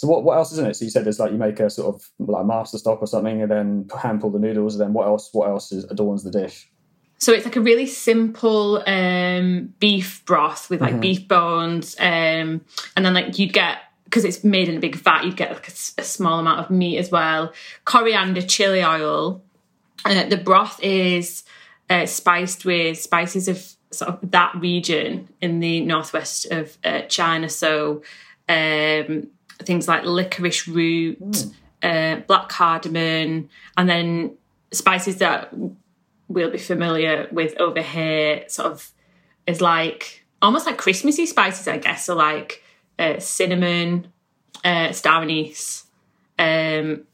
So 0.00 0.08
what, 0.08 0.24
what 0.24 0.38
else 0.38 0.50
is 0.50 0.58
in 0.58 0.64
it? 0.64 0.76
So 0.76 0.86
you 0.86 0.90
said 0.90 1.04
there's 1.04 1.20
like 1.20 1.30
you 1.30 1.36
make 1.36 1.60
a 1.60 1.68
sort 1.68 1.94
of 1.94 2.08
like 2.26 2.46
master 2.46 2.78
stock 2.78 3.02
or 3.02 3.06
something, 3.06 3.42
and 3.42 3.50
then 3.50 3.90
hand 3.94 4.22
pull 4.22 4.30
the 4.30 4.38
noodles, 4.38 4.74
and 4.74 4.80
then 4.80 4.94
what 4.94 5.06
else? 5.06 5.28
What 5.34 5.50
else 5.50 5.72
is, 5.72 5.84
adorns 5.84 6.24
the 6.24 6.30
dish? 6.30 6.70
So 7.18 7.34
it's 7.34 7.44
like 7.44 7.56
a 7.56 7.60
really 7.60 7.84
simple 7.84 8.82
um, 8.86 9.74
beef 9.78 10.24
broth 10.24 10.70
with 10.70 10.80
like 10.80 11.02
beef 11.02 11.28
bones, 11.28 11.96
um, 11.98 12.64
and 12.96 13.04
then 13.04 13.12
like 13.12 13.38
you'd 13.38 13.52
get 13.52 13.80
because 14.04 14.24
it's 14.24 14.42
made 14.42 14.70
in 14.70 14.78
a 14.78 14.80
big 14.80 14.96
vat, 14.96 15.24
you'd 15.24 15.36
get 15.36 15.52
like 15.52 15.68
a 15.68 16.02
small 16.02 16.38
amount 16.38 16.60
of 16.60 16.70
meat 16.70 16.96
as 16.96 17.10
well, 17.10 17.52
coriander, 17.84 18.40
chili 18.40 18.82
oil. 18.82 19.42
Uh, 20.06 20.24
the 20.24 20.38
broth 20.38 20.82
is 20.82 21.44
uh, 21.90 22.06
spiced 22.06 22.64
with 22.64 22.98
spices 22.98 23.48
of 23.48 23.70
sort 23.90 24.12
of 24.12 24.30
that 24.30 24.54
region 24.54 25.28
in 25.42 25.60
the 25.60 25.82
northwest 25.82 26.50
of 26.50 26.78
uh, 26.84 27.02
China. 27.02 27.50
So 27.50 28.02
um, 28.48 29.28
things 29.66 29.88
like 29.88 30.04
licorice 30.04 30.66
root, 30.66 31.18
uh, 31.82 32.16
black 32.26 32.48
cardamom, 32.48 33.48
and 33.76 33.88
then 33.88 34.36
spices 34.72 35.16
that 35.16 35.52
we'll 36.28 36.50
be 36.50 36.58
familiar 36.58 37.28
with 37.32 37.58
over 37.60 37.82
here 37.82 38.44
sort 38.48 38.70
of 38.72 38.90
is 39.46 39.60
like 39.60 40.24
almost 40.42 40.66
like 40.66 40.78
Christmassy 40.78 41.26
spices, 41.26 41.66
I 41.68 41.78
guess. 41.78 42.04
So 42.06 42.14
like 42.14 42.62
uh, 42.98 43.18
cinnamon, 43.18 44.08
uh, 44.64 44.92
star 44.92 45.22
anise, 45.22 45.86
um, 46.38 47.04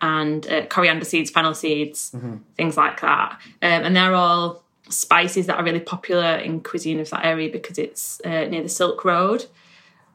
and 0.00 0.46
uh, 0.46 0.66
coriander 0.66 1.04
seeds, 1.04 1.30
fennel 1.30 1.54
seeds, 1.54 2.14
things 2.56 2.76
like 2.76 3.00
that. 3.00 3.32
Um, 3.62 3.84
and 3.84 3.96
they're 3.96 4.14
all 4.14 4.62
spices 4.88 5.46
that 5.46 5.56
are 5.56 5.64
really 5.64 5.80
popular 5.80 6.36
in 6.36 6.60
cuisine 6.60 7.00
of 7.00 7.10
that 7.10 7.24
area 7.24 7.50
because 7.50 7.78
it's 7.78 8.20
uh, 8.24 8.46
near 8.46 8.62
the 8.62 8.68
Silk 8.68 9.04
Road. 9.04 9.46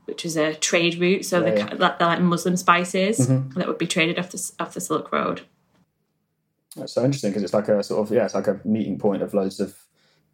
Which 0.05 0.25
is 0.25 0.35
a 0.35 0.53
trade 0.53 0.95
route, 0.99 1.25
so 1.25 1.39
they're, 1.39 1.57
Yeah, 1.57 1.67
ki- 1.69 1.77
they're 1.77 1.95
like 1.99 2.19
Muslim 2.21 2.57
spices 2.57 3.25
that 3.27 3.67
would 3.67 3.77
be 3.77 3.87
traded 3.87 4.19
off 4.19 4.31
the 4.31 4.51
off 4.59 4.73
the 4.73 4.81
Silk 4.81 5.11
Road. 5.13 5.41
That's 6.75 6.91
so 6.93 7.05
interesting 7.05 7.29
because 7.31 7.43
it's 7.43 7.53
like 7.53 7.69
a 7.69 7.81
sort 7.83 8.05
of 8.05 8.13
yeah, 8.13 8.25
it's 8.25 8.33
like 8.33 8.47
a 8.47 8.59
meeting 8.65 8.97
point 8.99 9.21
of 9.23 9.33
loads 9.33 9.59
of 9.59 9.75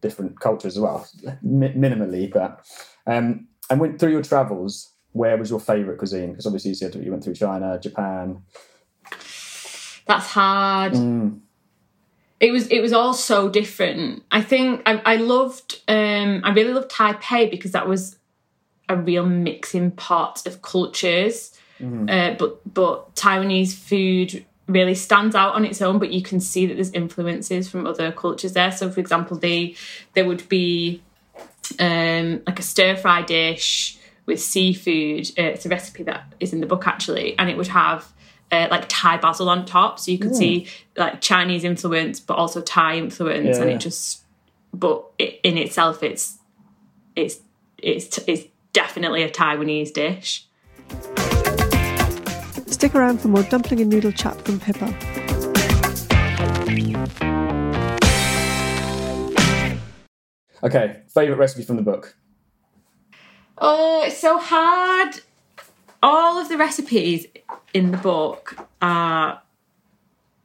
different 0.02 0.40
cultures 0.40 0.76
as 0.76 0.80
well, 0.82 1.08
Mi- 1.44 1.74
minimally. 1.74 2.32
But 2.32 2.66
um, 3.06 3.48
and 3.70 3.80
went 3.80 4.00
through 4.00 4.12
your 4.12 4.24
travels. 4.24 4.94
Where 5.12 5.38
was 5.38 5.50
your 5.50 5.60
favourite 5.60 5.98
cuisine? 5.98 6.32
Because 6.32 6.46
obviously 6.46 6.70
you 6.70 6.76
said 6.76 6.96
you 6.96 7.12
went 7.12 7.24
through 7.24 7.34
China, 7.36 7.80
Japan. 7.80 8.44
That's 10.06 10.28
hard. 10.28 10.94
It 12.40 12.52
was 12.52 12.68
it 12.68 12.80
was 12.82 12.94
all 12.94 13.14
so 13.14 13.50
different. 13.50 14.24
I 14.32 14.42
think 14.42 14.82
I, 14.86 15.02
I 15.06 15.16
loved 15.18 15.82
um 15.88 16.42
I 16.44 16.52
really 16.52 16.74
loved 16.74 16.90
Taipei 16.92 17.52
because 17.52 17.72
that 17.74 17.88
was 17.88 18.18
a 18.90 18.98
real 18.98 19.26
mixing 19.26 19.92
pot 19.92 20.46
of 20.46 20.62
cultures. 20.62 21.56
Uh, 21.82 22.36
but 22.38 22.74
but 22.74 23.16
Taiwanese 23.16 23.74
food 23.74 24.46
really 24.68 24.96
stands 24.96 25.34
out 25.34 25.56
on 25.56 25.64
its 25.64 25.82
own, 25.82 25.98
but 25.98 26.12
you 26.12 26.22
can 26.22 26.42
see 26.42 26.66
that 26.66 26.74
there's 26.74 26.92
influences 26.92 27.70
from 27.70 27.88
other 27.88 28.12
cultures 28.12 28.52
there. 28.52 28.72
So 28.72 28.92
for 28.92 29.00
example, 29.00 29.38
they 29.38 29.76
there 30.14 30.26
would 30.26 30.50
be 30.50 31.02
um, 31.80 32.42
like 32.46 32.60
a 32.60 32.64
stir 32.64 32.98
fry 32.98 33.22
dish 33.22 33.98
with 34.26 34.42
seafood. 34.42 35.30
Uh, 35.38 35.54
it's 35.54 35.66
a 35.66 35.70
recipe 35.70 36.04
that 36.04 36.34
is 36.42 36.52
in 36.52 36.60
the 36.60 36.68
book 36.68 36.86
actually, 36.86 37.38
and 37.40 37.50
it 37.50 37.56
would 37.56 37.68
have 37.68 38.12
uh, 38.52 38.68
like 38.70 38.86
Thai 38.90 39.18
basil 39.18 39.50
on 39.50 39.66
top, 39.66 40.00
so 40.00 40.12
you 40.12 40.18
could 40.18 40.36
see 40.36 40.68
like 40.98 41.22
Chinese 41.22 41.64
influence, 41.64 42.20
but 42.20 42.34
also 42.36 42.62
Thai 42.62 42.98
influence, 42.98 43.56
Yeah, 43.56 43.62
and 43.62 43.70
yeah. 43.70 43.76
it 43.78 43.80
just. 43.80 44.24
But 44.74 45.04
it, 45.18 45.40
in 45.44 45.58
itself, 45.58 46.04
it's 46.04 46.38
it's 47.16 47.40
it's 47.78 48.20
it's 48.28 48.48
definitely 48.74 49.24
a 49.24 49.30
Taiwanese 49.30 49.94
dish. 49.94 50.46
Stick 52.68 52.96
around 52.96 53.20
for 53.20 53.28
more 53.28 53.44
dumpling 53.44 53.82
and 53.82 53.90
noodle 53.90 54.12
chat 54.12 54.40
from 54.42 54.60
Pippa. 54.60 54.88
Okay, 60.62 61.02
favourite 61.08 61.40
recipe 61.40 61.64
from 61.64 61.78
the 61.78 61.82
book. 61.82 62.16
Oh, 63.58 64.04
it's 64.06 64.18
so 64.18 64.38
hard. 64.38 65.22
All 66.02 66.38
of 66.38 66.50
the 66.50 66.58
recipes 66.58 67.28
in 67.74 67.92
the 67.92 67.98
book 67.98 68.56
are 68.82 69.42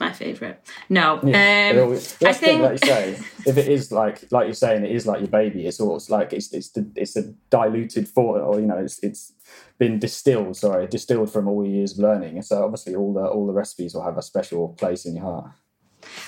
my 0.00 0.12
favourite. 0.12 0.58
No, 0.88 1.20
Yeah, 1.22 1.72
um, 1.74 1.82
always- 1.84 2.16
I 2.22 2.32
think 2.32 2.62
like 2.62 2.80
you 2.84 2.88
say, 2.88 3.10
if 3.46 3.56
it 3.56 3.68
is 3.68 3.92
like 3.92 4.30
like 4.32 4.46
you're 4.46 4.54
saying, 4.54 4.84
it 4.84 4.90
is 4.90 5.06
like 5.06 5.20
your 5.20 5.28
baby. 5.28 5.66
It's 5.66 5.80
almost 5.80 6.10
like 6.10 6.32
it's 6.32 6.52
it's 6.52 6.70
the, 6.70 6.86
it's 6.96 7.16
a 7.16 7.32
diluted 7.50 8.08
form, 8.08 8.42
or 8.42 8.60
you 8.60 8.66
know, 8.66 8.78
it's 8.78 8.98
it's 9.02 9.32
been 9.78 9.98
distilled. 9.98 10.56
Sorry, 10.56 10.86
distilled 10.86 11.32
from 11.32 11.48
all 11.48 11.64
your 11.64 11.72
years 11.74 11.92
of 11.92 11.98
learning. 11.98 12.34
And 12.34 12.44
so 12.44 12.64
obviously, 12.64 12.94
all 12.96 13.12
the 13.12 13.24
all 13.24 13.46
the 13.46 13.52
recipes 13.52 13.94
will 13.94 14.02
have 14.02 14.18
a 14.18 14.22
special 14.22 14.68
place 14.70 15.06
in 15.06 15.14
your 15.16 15.24
heart. 15.24 15.50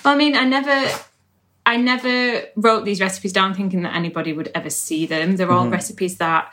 Well, 0.03 0.13
I 0.13 0.17
mean, 0.17 0.35
I 0.35 0.45
never, 0.45 0.89
I 1.65 1.77
never 1.77 2.43
wrote 2.55 2.83
these 2.85 2.99
recipes 3.01 3.33
down 3.33 3.53
thinking 3.53 3.83
that 3.83 3.95
anybody 3.95 4.33
would 4.33 4.49
ever 4.55 4.69
see 4.69 5.05
them. 5.05 5.35
They're 5.35 5.51
all 5.51 5.67
recipes 5.67 6.17
that 6.17 6.51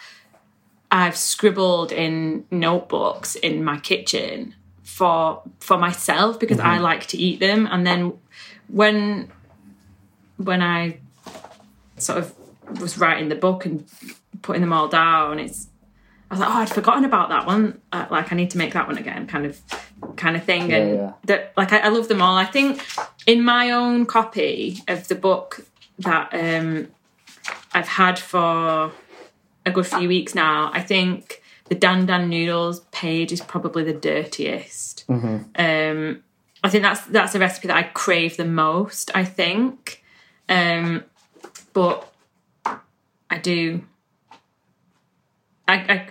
I've 0.90 1.16
scribbled 1.16 1.90
in 1.90 2.44
notebooks 2.50 3.34
in 3.36 3.64
my 3.64 3.78
kitchen 3.78 4.54
for 4.84 5.42
for 5.58 5.76
myself 5.76 6.38
because 6.38 6.60
I 6.60 6.78
like 6.78 7.06
to 7.08 7.18
eat 7.18 7.40
them. 7.40 7.66
And 7.70 7.86
then 7.86 8.12
when 8.68 9.32
when 10.36 10.62
I 10.62 10.98
sort 11.96 12.18
of 12.18 12.34
was 12.80 12.98
writing 12.98 13.28
the 13.28 13.34
book 13.34 13.66
and 13.66 13.84
putting 14.42 14.60
them 14.60 14.72
all 14.72 14.88
down, 14.88 15.38
it's 15.38 15.68
I 16.30 16.34
was 16.34 16.40
like, 16.40 16.48
oh, 16.48 16.58
I'd 16.58 16.70
forgotten 16.70 17.04
about 17.04 17.28
that 17.28 17.46
one. 17.46 17.80
Uh, 17.92 18.06
like, 18.10 18.32
I 18.32 18.36
need 18.36 18.50
to 18.50 18.58
make 18.58 18.72
that 18.72 18.88
one 18.88 18.98
again, 18.98 19.26
kind 19.26 19.46
of, 19.46 19.60
kind 20.16 20.36
of 20.36 20.42
thing. 20.42 20.70
Yeah, 20.70 20.76
and 20.76 20.94
yeah. 20.96 21.12
that, 21.24 21.52
like, 21.56 21.72
I, 21.72 21.78
I 21.80 21.88
love 21.88 22.08
them 22.08 22.22
all. 22.22 22.36
I 22.36 22.46
think 22.46 22.84
in 23.26 23.44
my 23.44 23.70
own 23.70 24.06
copy 24.06 24.82
of 24.88 25.06
the 25.08 25.14
book 25.14 25.64
that 25.98 26.30
um, 26.32 26.88
I've 27.72 27.86
had 27.86 28.18
for 28.18 28.90
a 29.66 29.70
good 29.70 29.86
few 29.86 30.08
weeks 30.08 30.34
now, 30.34 30.70
I 30.72 30.80
think 30.80 31.42
the 31.66 31.74
Dan 31.74 32.06
Dan 32.06 32.28
noodles 32.28 32.80
page 32.92 33.32
is 33.32 33.40
probably 33.40 33.84
the 33.84 33.92
dirtiest. 33.92 35.04
Um, 35.56 36.22
I 36.62 36.70
think 36.70 36.82
that's 36.82 37.02
that's 37.06 37.34
a 37.34 37.38
recipe 37.38 37.68
that 37.68 37.76
I 37.76 37.82
crave 37.82 38.36
the 38.36 38.44
most. 38.44 39.10
I 39.14 39.24
think, 39.24 40.02
um, 40.48 41.04
but 41.72 42.12
I 43.30 43.38
do. 43.38 43.82
I, 45.66 45.74
I 45.74 46.06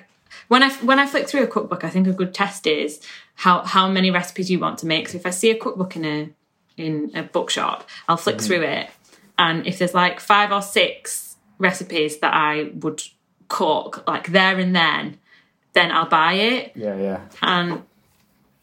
when 0.48 0.64
I 0.64 0.72
when 0.76 1.00
I 1.00 1.06
flick 1.06 1.28
through 1.28 1.44
a 1.44 1.48
cookbook, 1.48 1.84
I 1.84 1.90
think 1.90 2.08
a 2.08 2.14
good 2.14 2.34
test 2.34 2.68
is 2.68 3.02
how 3.36 3.64
how 3.64 3.90
many 3.90 4.12
recipes 4.12 4.52
you 4.52 4.60
want 4.60 4.80
to 4.80 4.86
make. 4.86 5.10
So 5.10 5.18
if 5.18 5.26
I 5.26 5.32
see 5.32 5.52
a 5.52 5.58
cookbook 5.58 5.96
in 5.96 6.06
a 6.06 6.30
in 6.78 7.12
a 7.16 7.24
bookshop, 7.24 7.88
I'll 8.08 8.18
flick 8.18 8.42
through 8.42 8.64
it, 8.64 8.90
and 9.38 9.66
if 9.66 9.80
there's 9.80 9.94
like 9.94 10.20
five 10.20 10.52
or 10.52 10.62
six 10.62 11.38
recipes 11.60 12.20
that 12.20 12.34
I 12.34 12.72
would 12.76 13.02
cook 13.48 14.04
like 14.08 14.32
there 14.32 14.58
and 14.60 14.76
then, 14.76 15.20
then 15.74 15.92
I'll 15.92 16.08
buy 16.10 16.34
it. 16.34 16.72
Yeah, 16.76 16.96
yeah. 16.98 17.22
And 17.42 17.84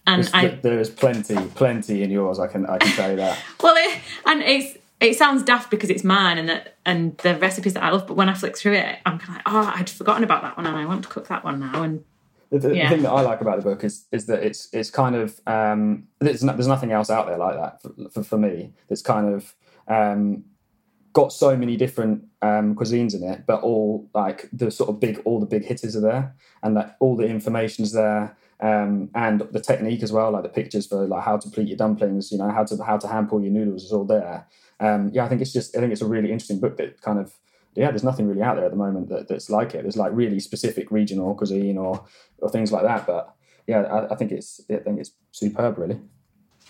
and 0.07 0.31
I 0.33 0.49
there 0.49 0.79
is 0.81 0.91
plenty, 0.91 1.37
plenty 1.55 2.03
in 2.03 2.11
yours. 2.11 2.39
I 2.39 2.47
can, 2.47 2.67
I 2.67 2.79
can 2.79 2.93
tell 2.97 3.11
you 3.11 3.17
that. 3.17 3.39
Well, 3.63 3.75
it, 3.77 4.01
and 4.27 4.43
it's 4.43 4.79
it 5.01 5.17
sounds 5.17 5.43
daft 5.43 5.71
because 5.71 5.91
it's 5.91 6.05
mine 6.05 6.39
and 6.39 6.49
that 6.49 6.77
and 6.85 7.17
the 7.19 7.37
recipes 7.37 7.75
that 7.75 7.83
I 7.83 7.91
love. 7.91 8.07
But 8.07 8.15
when 8.17 8.29
I 8.29 8.35
flick 8.35 8.57
through 8.57 8.75
it, 8.75 8.99
I'm 9.07 9.19
kind 9.19 9.41
of 9.41 9.53
like, 9.53 9.55
oh, 9.67 9.73
I'd 9.77 9.91
forgotten 9.91 10.25
about 10.25 10.43
that 10.43 10.57
one, 10.57 10.67
and 10.67 10.77
I 10.77 10.85
want 10.87 11.03
to 11.05 11.09
cook 11.09 11.29
that 11.29 11.45
one 11.45 11.61
now. 11.61 11.83
And 11.83 12.05
The, 12.51 12.59
the, 12.59 12.75
Yeah. 12.77 12.89
the 12.89 12.95
thing 12.97 13.03
that 13.05 13.11
I 13.11 13.21
like 13.21 13.41
about 13.41 13.57
the 13.59 13.63
book 13.63 13.85
is 13.85 14.07
is 14.13 14.27
that 14.27 14.43
it's 14.43 14.69
it's 14.73 14.91
kind 14.91 15.15
of 15.15 15.41
um, 15.47 16.09
there's 16.19 16.43
no, 16.43 16.53
there's 16.55 16.67
nothing 16.67 16.93
else 16.93 17.11
out 17.11 17.27
there 17.27 17.39
like 17.39 17.57
that 17.57 17.83
for, 17.83 18.11
for, 18.11 18.23
for 18.25 18.39
me. 18.39 18.73
That's 18.89 19.03
kind 19.03 19.35
of 19.35 19.55
um, 19.89 20.45
got 21.13 21.33
so 21.33 21.57
many 21.57 21.77
different 21.77 22.25
um, 22.43 22.75
cuisines 22.75 23.15
in 23.15 23.23
it, 23.23 23.45
but 23.47 23.63
all 23.63 24.09
like 24.15 24.49
the 24.53 24.71
sort 24.71 24.91
of 24.91 25.01
big 25.01 25.21
all 25.25 25.41
the 25.41 25.47
big 25.47 25.65
hitters 25.65 25.97
are 25.97 26.01
there, 26.01 26.35
and 26.63 26.77
that 26.77 26.97
all 27.01 27.17
the 27.17 27.27
information's 27.27 27.93
there. 27.93 28.37
Um, 28.63 29.09
and 29.15 29.41
the 29.53 29.61
technique 29.61 30.03
as 30.03 30.13
well, 30.13 30.33
like 30.33 30.43
the 30.43 30.51
pictures 30.51 30.87
for 30.87 31.07
like 31.07 31.25
how 31.25 31.39
to 31.39 31.49
pleat 31.49 31.69
your 31.69 31.79
dumplings, 31.79 32.31
you 32.31 32.37
know, 32.37 32.51
how 32.51 32.65
to 32.65 32.83
how 32.83 32.99
to 32.99 33.09
hand 33.09 33.31
pull 33.31 33.41
your 33.41 33.53
noodles 33.53 33.85
is 33.85 33.93
all 33.93 34.05
there. 34.05 34.47
Um, 34.81 35.11
yeah, 35.15 35.25
I 35.25 35.29
think 35.29 35.41
it's 35.41 35.53
just 35.53 35.77
I 35.77 35.81
think 35.81 35.93
it's 35.93 36.03
a 36.03 36.07
really 36.07 36.31
interesting 36.31 36.61
book 36.61 36.77
that 36.77 37.01
kind 37.01 37.19
of 37.19 37.33
yeah, 37.75 37.91
there's 37.91 38.05
nothing 38.05 38.27
really 38.27 38.43
out 38.43 38.57
there 38.57 38.65
at 38.65 38.71
the 38.71 38.77
moment 38.77 39.09
that, 39.11 39.29
that's 39.29 39.49
like 39.49 39.75
it. 39.75 39.83
There's 39.83 39.97
like 39.97 40.13
really 40.13 40.41
specific 40.41 40.91
regional 40.91 41.35
cuisine 41.35 41.79
or 41.79 42.05
or 42.39 42.51
things 42.51 42.73
like 42.73 42.83
that. 42.83 43.07
But 43.07 43.35
yeah, 43.67 43.83
I, 43.83 44.13
I 44.13 44.17
think 44.17 44.33
it's 44.33 44.61
I 44.71 44.77
think 44.77 45.01
it's 45.01 45.13
superb, 45.33 45.79
really. 45.79 46.01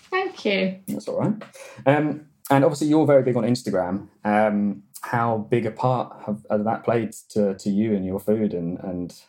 thank 0.09 0.45
you. 0.45 0.79
That's 0.87 1.07
all 1.07 1.19
right. 1.19 1.43
Um, 1.85 2.27
and 2.51 2.63
obviously, 2.63 2.87
you're 2.87 3.05
very 3.05 3.23
big 3.23 3.35
on 3.35 3.43
Instagram. 3.43 4.07
Um, 4.23 4.83
how 5.01 5.47
big 5.49 5.65
a 5.65 5.71
part 5.71 6.15
have, 6.27 6.45
has 6.49 6.63
that 6.63 6.83
played 6.83 7.11
to, 7.29 7.55
to 7.55 7.69
you 7.69 7.95
and 7.95 8.05
your 8.05 8.19
food 8.19 8.53
and 8.53 8.79
and 8.79 9.19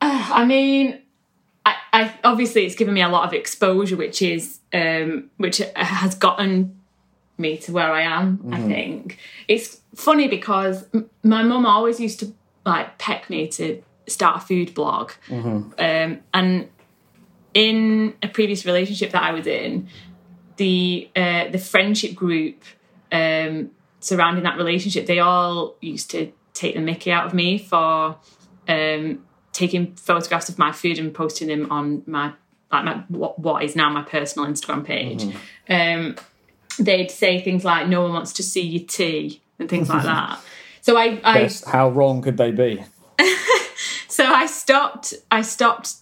I 0.00 0.44
mean, 0.44 1.00
I, 1.64 1.76
I 1.92 2.14
obviously 2.24 2.66
it's 2.66 2.74
given 2.74 2.92
me 2.92 3.00
a 3.00 3.08
lot 3.08 3.26
of 3.26 3.32
exposure, 3.32 3.96
which 3.96 4.20
is 4.20 4.58
um, 4.72 5.30
which 5.38 5.62
has 5.76 6.14
gotten 6.14 6.78
me 7.38 7.56
to 7.58 7.72
where 7.72 7.90
I 7.90 8.02
am. 8.02 8.50
I 8.52 8.60
think 8.60 9.18
it's 9.48 9.80
funny 9.94 10.28
because 10.28 10.86
m- 10.92 11.08
my 11.22 11.42
mum 11.42 11.64
always 11.64 11.98
used 12.00 12.20
to 12.20 12.34
like 12.66 12.98
peck 12.98 13.30
me 13.30 13.48
to 13.48 13.82
start 14.06 14.42
a 14.42 14.46
food 14.46 14.74
blog, 14.74 15.12
um, 15.78 16.20
and 16.34 16.68
in 17.54 18.14
a 18.22 18.28
previous 18.28 18.66
relationship 18.66 19.12
that 19.12 19.22
I 19.22 19.32
was 19.32 19.46
in, 19.46 19.88
the 20.56 21.08
uh, 21.14 21.48
the 21.48 21.58
friendship 21.58 22.14
group 22.14 22.62
um, 23.12 23.70
surrounding 24.00 24.44
that 24.44 24.56
relationship, 24.56 25.06
they 25.06 25.18
all 25.18 25.76
used 25.80 26.10
to 26.12 26.32
take 26.52 26.74
the 26.74 26.80
Mickey 26.80 27.10
out 27.10 27.26
of 27.26 27.34
me 27.34 27.58
for 27.58 28.16
um, 28.68 29.24
taking 29.52 29.94
photographs 29.94 30.48
of 30.48 30.58
my 30.58 30.72
food 30.72 30.98
and 30.98 31.14
posting 31.14 31.48
them 31.48 31.70
on 31.70 32.02
my 32.06 32.32
like 32.70 32.84
my 32.84 33.04
what, 33.08 33.38
what 33.38 33.62
is 33.62 33.76
now 33.76 33.88
my 33.90 34.02
personal 34.02 34.48
Instagram 34.48 34.84
page. 34.84 35.24
Um, 35.68 36.16
they'd 36.78 37.10
say 37.10 37.40
things 37.40 37.64
like 37.64 37.88
"No 37.88 38.02
one 38.02 38.12
wants 38.12 38.32
to 38.34 38.42
see 38.42 38.62
your 38.62 38.86
tea" 38.86 39.40
and 39.58 39.68
things 39.68 39.88
like 39.88 40.02
that. 40.02 40.40
So 40.80 40.98
I, 40.98 41.20
I 41.24 41.38
Yes, 41.40 41.64
how 41.64 41.88
wrong 41.88 42.20
could 42.20 42.36
they 42.36 42.50
be? 42.50 42.84
so 44.08 44.26
I 44.26 44.46
stopped. 44.46 45.14
I 45.30 45.42
stopped 45.42 45.94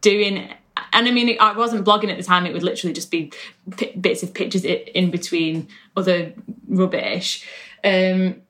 doing, 0.00 0.48
and 0.92 1.08
I 1.08 1.10
mean, 1.10 1.36
I 1.40 1.56
wasn't 1.56 1.84
blogging 1.84 2.10
at 2.10 2.16
the 2.16 2.22
time. 2.24 2.46
It 2.46 2.52
would 2.52 2.62
literally 2.62 2.92
just 2.92 3.10
be 3.10 3.32
p- 3.76 3.92
bits 3.92 4.22
of 4.22 4.34
pictures 4.34 4.64
in 4.64 5.10
between 5.10 5.68
other 5.96 6.32
rubbish, 6.68 7.46
um, 7.82 8.42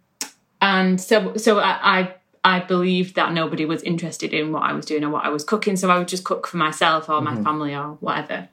and 0.61 1.01
so 1.01 1.37
so 1.37 1.59
I. 1.59 1.99
I 1.99 2.15
I 2.47 2.61
believed 2.61 3.15
that 3.15 3.33
nobody 3.33 3.65
was 3.65 3.83
interested 3.83 4.35
in 4.35 4.53
what 4.53 4.65
I 4.65 4.75
was 4.75 4.85
doing 4.85 5.03
or 5.03 5.09
what 5.09 5.25
I 5.25 5.31
was 5.31 5.45
cooking, 5.45 5.77
so 5.77 5.89
I 5.89 5.97
would 5.97 6.09
just 6.09 6.25
cook 6.25 6.47
for 6.47 6.59
myself 6.59 7.09
or 7.09 7.23
my 7.23 7.43
family 7.43 7.75
or 7.75 7.97
whatever. 8.01 8.51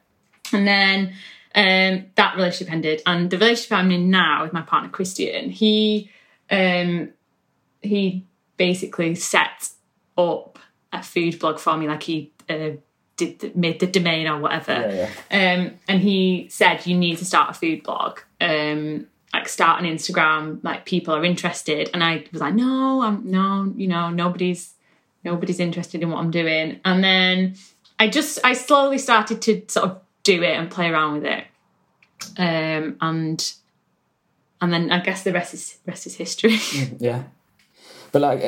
And 0.54 0.66
then 0.66 1.14
um, 1.54 2.06
that 2.16 2.38
relationship 2.38 2.72
ended, 2.72 3.02
and 3.06 3.30
the 3.30 3.38
relationship 3.38 3.74
I'm 3.74 3.92
in 3.92 4.10
now 4.10 4.44
with 4.44 4.54
my 4.54 4.62
partner 4.62 4.90
Christian, 4.90 5.50
he 5.50 6.10
um, 6.50 7.12
he 7.82 8.26
basically 8.56 9.14
set 9.16 9.70
up 10.18 10.58
a 10.94 11.04
food 11.04 11.38
blog 11.40 11.60
for 11.60 11.76
me, 11.76 11.90
like 11.90 12.04
he 12.04 12.32
uh, 12.50 12.72
did 13.26 13.56
made 13.56 13.80
the 13.80 13.88
domain 13.88 14.28
or 14.28 14.40
whatever. 14.40 14.74
Yeah, 14.74 15.10
Um, 15.32 15.80
and 15.88 16.02
he 16.02 16.48
said 16.50 16.86
you 16.86 16.98
need 16.98 17.18
to 17.18 17.26
start 17.26 17.52
a 17.52 17.54
food 17.54 17.84
blog. 17.84 18.20
Um, 18.40 19.08
like 19.34 19.48
start 19.48 19.82
an 19.82 19.88
Instagram, 19.88 20.62
like 20.64 20.86
people 20.86 21.16
are 21.16 21.24
interested. 21.24 21.90
And 21.94 22.04
I 22.04 22.26
was 22.32 22.42
like, 22.42 22.54
no, 22.54 23.02
I'm 23.02 23.30
no, 23.30 23.72
you 23.76 23.88
know, 23.88 24.10
nobody's 24.10 24.74
nobody's 25.24 25.60
interested 25.60 26.02
in 26.02 26.10
what 26.10 26.20
I'm 26.20 26.32
doing. 26.32 26.80
And 26.84 27.04
then 27.04 27.56
I 28.00 28.08
just 28.08 28.40
I 28.44 28.54
slowly 28.54 28.98
started 28.98 29.42
to 29.44 29.64
sort 29.68 29.90
of 29.90 30.02
do 30.24 30.44
it 30.44 30.56
and 30.58 30.70
play 30.70 30.90
around 30.90 31.14
with 31.22 31.26
it. 31.26 31.46
Um, 32.38 32.98
and 33.02 33.54
and 34.60 34.74
then 34.74 34.92
I 34.92 35.00
guess 35.00 35.24
the 35.24 35.32
rest 35.32 35.54
is 35.54 35.78
rest 35.86 36.08
is 36.08 36.16
history. 36.16 36.58
Yeah. 37.00 37.24
But 38.12 38.22
like, 38.22 38.42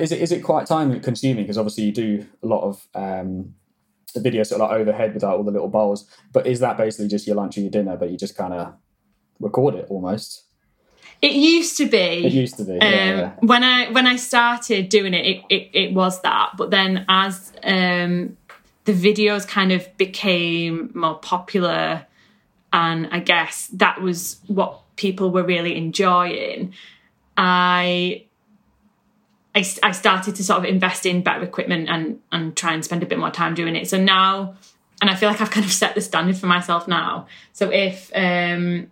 is 0.00 0.12
it 0.12 0.20
is 0.20 0.30
it 0.30 0.44
quite 0.44 0.66
time 0.66 0.98
consuming? 1.00 1.42
Because 1.42 1.58
obviously 1.58 1.84
you 1.84 1.92
do 1.92 2.26
a 2.42 2.46
lot 2.46 2.62
of 2.62 2.86
um, 2.94 3.54
the 4.12 4.20
video 4.20 4.42
sort 4.42 4.60
of 4.60 4.70
like 4.70 4.80
overhead 4.80 5.14
without 5.14 5.36
all 5.36 5.42
the 5.42 5.50
little 5.50 5.68
bowls. 5.68 6.08
But 6.32 6.46
is 6.46 6.60
that 6.60 6.76
basically 6.76 7.08
just 7.08 7.26
your 7.26 7.36
lunch 7.36 7.56
or 7.58 7.60
your 7.60 7.70
dinner? 7.70 7.96
But 7.96 8.10
you 8.10 8.16
just 8.16 8.36
kind 8.36 8.52
of 8.52 8.74
record 9.40 9.74
it 9.74 9.86
almost. 9.88 10.44
It 11.20 11.32
used 11.34 11.76
to 11.76 11.86
be. 11.86 12.26
It 12.26 12.32
used 12.32 12.56
to 12.56 12.64
be. 12.64 12.72
Um, 12.72 12.80
yeah, 12.80 13.16
yeah. 13.16 13.32
When 13.40 13.62
I 13.62 13.90
when 13.90 14.06
I 14.06 14.16
started 14.16 14.88
doing 14.88 15.14
it, 15.14 15.24
it, 15.24 15.44
it, 15.48 15.70
it 15.72 15.94
was 15.94 16.20
that. 16.22 16.50
But 16.56 16.70
then 16.70 17.04
as 17.08 17.52
um, 17.62 18.36
the 18.84 18.92
videos 18.92 19.46
kind 19.46 19.70
of 19.70 19.96
became 19.96 20.90
more 20.94 21.14
popular, 21.14 22.06
and 22.72 23.08
I 23.12 23.20
guess 23.20 23.68
that 23.74 24.02
was 24.02 24.40
what 24.48 24.80
people 24.96 25.30
were 25.30 25.44
really 25.44 25.76
enjoying. 25.76 26.74
I 27.36 28.24
I, 29.54 29.64
I 29.82 29.92
started 29.92 30.34
to 30.36 30.44
sort 30.44 30.60
of 30.60 30.64
invest 30.64 31.04
in 31.04 31.22
better 31.22 31.42
equipment 31.42 31.88
and 31.88 32.20
and 32.30 32.56
try 32.56 32.72
and 32.72 32.84
spend 32.84 33.02
a 33.02 33.06
bit 33.06 33.18
more 33.18 33.30
time 33.30 33.54
doing 33.54 33.76
it. 33.76 33.88
So 33.88 34.02
now, 34.02 34.54
and 35.00 35.10
I 35.10 35.14
feel 35.14 35.28
like 35.28 35.40
I've 35.40 35.50
kind 35.50 35.66
of 35.66 35.72
set 35.72 35.94
the 35.94 36.00
standard 36.00 36.36
for 36.36 36.46
myself 36.46 36.88
now. 36.88 37.26
So 37.52 37.70
if 37.70 38.10
um, 38.14 38.90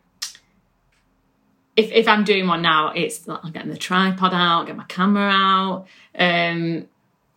if 1.77 1.91
if 1.93 2.09
I'm 2.09 2.25
doing 2.25 2.47
one 2.47 2.63
now, 2.63 2.93
it's 2.95 3.27
like 3.27 3.41
I'm 3.43 3.53
getting 3.53 3.71
the 3.71 3.79
tripod 3.79 4.35
out, 4.35 4.67
get 4.67 4.77
my 4.77 4.85
camera 4.85 5.31
out. 5.31 5.87
Um, 6.19 6.87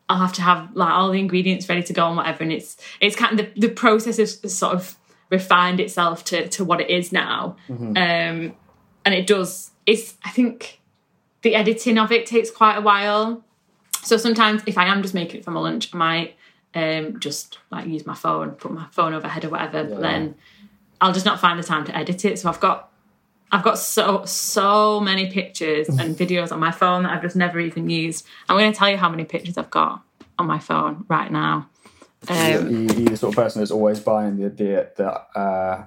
I'll 0.09 0.19
have 0.19 0.33
to 0.33 0.41
have 0.41 0.75
like 0.75 0.91
all 0.91 1.11
the 1.11 1.19
ingredients 1.19 1.69
ready 1.69 1.83
to 1.83 1.93
go 1.93 2.07
and 2.07 2.17
whatever. 2.17 2.43
And 2.43 2.51
it's 2.51 2.77
it's 2.99 3.15
kind 3.15 3.39
of 3.39 3.53
the, 3.53 3.67
the 3.67 3.73
process 3.73 4.17
has 4.17 4.39
sort 4.53 4.75
of 4.75 4.97
refined 5.29 5.79
itself 5.79 6.25
to 6.25 6.49
to 6.49 6.65
what 6.65 6.81
it 6.81 6.89
is 6.89 7.11
now. 7.13 7.55
Um, 7.97 8.55
and 9.05 9.13
it 9.13 9.27
does. 9.27 9.71
It's 9.85 10.15
I 10.23 10.29
think 10.29 10.81
the 11.43 11.55
editing 11.55 11.97
of 11.97 12.11
it 12.11 12.25
takes 12.25 12.49
quite 12.49 12.77
a 12.77 12.81
while. 12.81 13.43
So 14.01 14.17
sometimes 14.17 14.63
if 14.65 14.77
I 14.77 14.87
am 14.87 15.01
just 15.01 15.13
making 15.13 15.41
it 15.41 15.45
for 15.45 15.51
my 15.51 15.59
lunch, 15.59 15.93
I 15.93 15.97
might 15.97 16.35
um, 16.73 17.19
just 17.19 17.59
like 17.71 17.85
use 17.85 18.05
my 18.05 18.15
phone, 18.15 18.51
put 18.51 18.71
my 18.71 18.87
phone 18.91 19.13
overhead 19.13 19.45
or 19.45 19.49
whatever. 19.49 19.83
But 19.83 20.01
then 20.01 20.35
I'll 20.99 21.13
just 21.13 21.25
not 21.25 21.39
find 21.39 21.59
the 21.59 21.63
time 21.63 21.85
to 21.85 21.95
edit 21.95 22.25
it. 22.25 22.39
So 22.39 22.49
I've 22.49 22.59
got 22.59 22.89
I've 23.51 23.63
got 23.63 23.77
so 23.77 24.25
so 24.25 24.99
many 24.99 25.29
pictures 25.29 25.87
and 25.89 26.15
videos 26.17 26.51
on 26.51 26.59
my 26.59 26.71
phone 26.71 27.03
that 27.03 27.11
I've 27.11 27.21
just 27.21 27.35
never 27.35 27.59
even 27.59 27.89
used. 27.89 28.25
I'm 28.49 28.57
going 28.57 28.71
to 28.71 28.77
tell 28.77 28.89
you 28.89 28.97
how 28.97 29.09
many 29.09 29.25
pictures 29.25 29.57
I've 29.57 29.69
got 29.69 30.01
on 30.39 30.47
my 30.47 30.59
phone 30.59 31.05
right 31.07 31.31
now. 31.31 31.69
Um, 32.29 32.69
you, 32.69 32.79
you're 32.95 33.09
the 33.09 33.17
sort 33.17 33.33
of 33.33 33.35
person 33.35 33.61
that's 33.61 33.71
always 33.71 33.99
buying 33.99 34.37
the 34.37 34.49
the, 34.49 34.89
the 34.95 35.39
uh, 35.39 35.85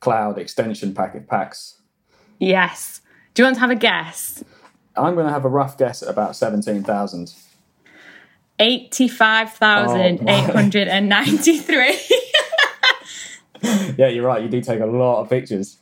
cloud 0.00 0.38
extension 0.38 0.94
packet 0.94 1.26
packs. 1.26 1.80
yes. 2.38 3.00
Do 3.34 3.42
you 3.42 3.46
want 3.46 3.56
to 3.56 3.60
have 3.60 3.70
a 3.70 3.76
guess? 3.76 4.42
I'm 4.98 5.14
going 5.14 5.26
to 5.26 5.32
have 5.32 5.44
a 5.44 5.48
rough 5.48 5.78
guess 5.78 6.02
at 6.02 6.08
about 6.08 6.36
seventeen 6.36 6.82
thousand. 6.82 7.32
Eighty-five 8.58 9.52
thousand 9.52 10.28
eight 10.28 10.50
hundred 10.50 10.88
and 10.88 11.08
ninety-three. 11.08 11.98
Yeah, 13.96 14.06
you're 14.06 14.24
right. 14.24 14.40
You 14.40 14.48
do 14.48 14.60
take 14.60 14.78
a 14.78 14.86
lot 14.86 15.20
of 15.20 15.28
pictures. 15.28 15.78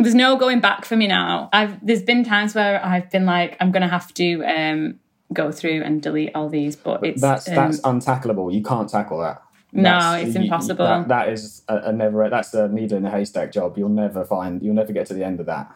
there's 0.00 0.14
no 0.16 0.36
going 0.36 0.58
back 0.60 0.84
for 0.84 0.96
me 0.96 1.06
now. 1.06 1.48
I've 1.52 1.84
there's 1.86 2.02
been 2.02 2.24
times 2.24 2.52
where 2.56 2.84
I've 2.84 3.08
been 3.10 3.26
like, 3.26 3.56
I'm 3.60 3.70
gonna 3.70 3.86
have 3.88 4.12
to 4.14 4.42
um, 4.44 4.98
go 5.32 5.52
through 5.52 5.82
and 5.84 6.02
delete 6.02 6.34
all 6.34 6.48
these, 6.48 6.74
but 6.74 7.04
it's 7.06 7.22
That's 7.22 7.48
um, 7.48 7.54
that's 7.54 7.80
untackleable. 7.82 8.52
You 8.52 8.64
can't 8.64 8.88
tackle 8.88 9.20
that. 9.20 9.40
No, 9.72 9.82
That's- 9.82 10.22
it's 10.26 10.34
you- 10.34 10.40
you- 10.40 10.44
impossible. 10.46 10.84
that- 10.84 11.06
that 11.08 11.28
is 11.28 11.62
a, 11.68 11.76
a 11.76 11.92
never. 11.92 12.28
That's 12.28 12.52
a 12.54 12.66
needle 12.66 12.98
in 12.98 13.06
a 13.06 13.10
haystack 13.10 13.52
job. 13.52 13.78
You'll 13.78 13.88
never 13.88 14.24
find. 14.24 14.60
You'll 14.60 14.74
never 14.74 14.92
get 14.92 15.06
to 15.06 15.14
the 15.14 15.22
end 15.24 15.38
of 15.38 15.46
that. 15.46 15.70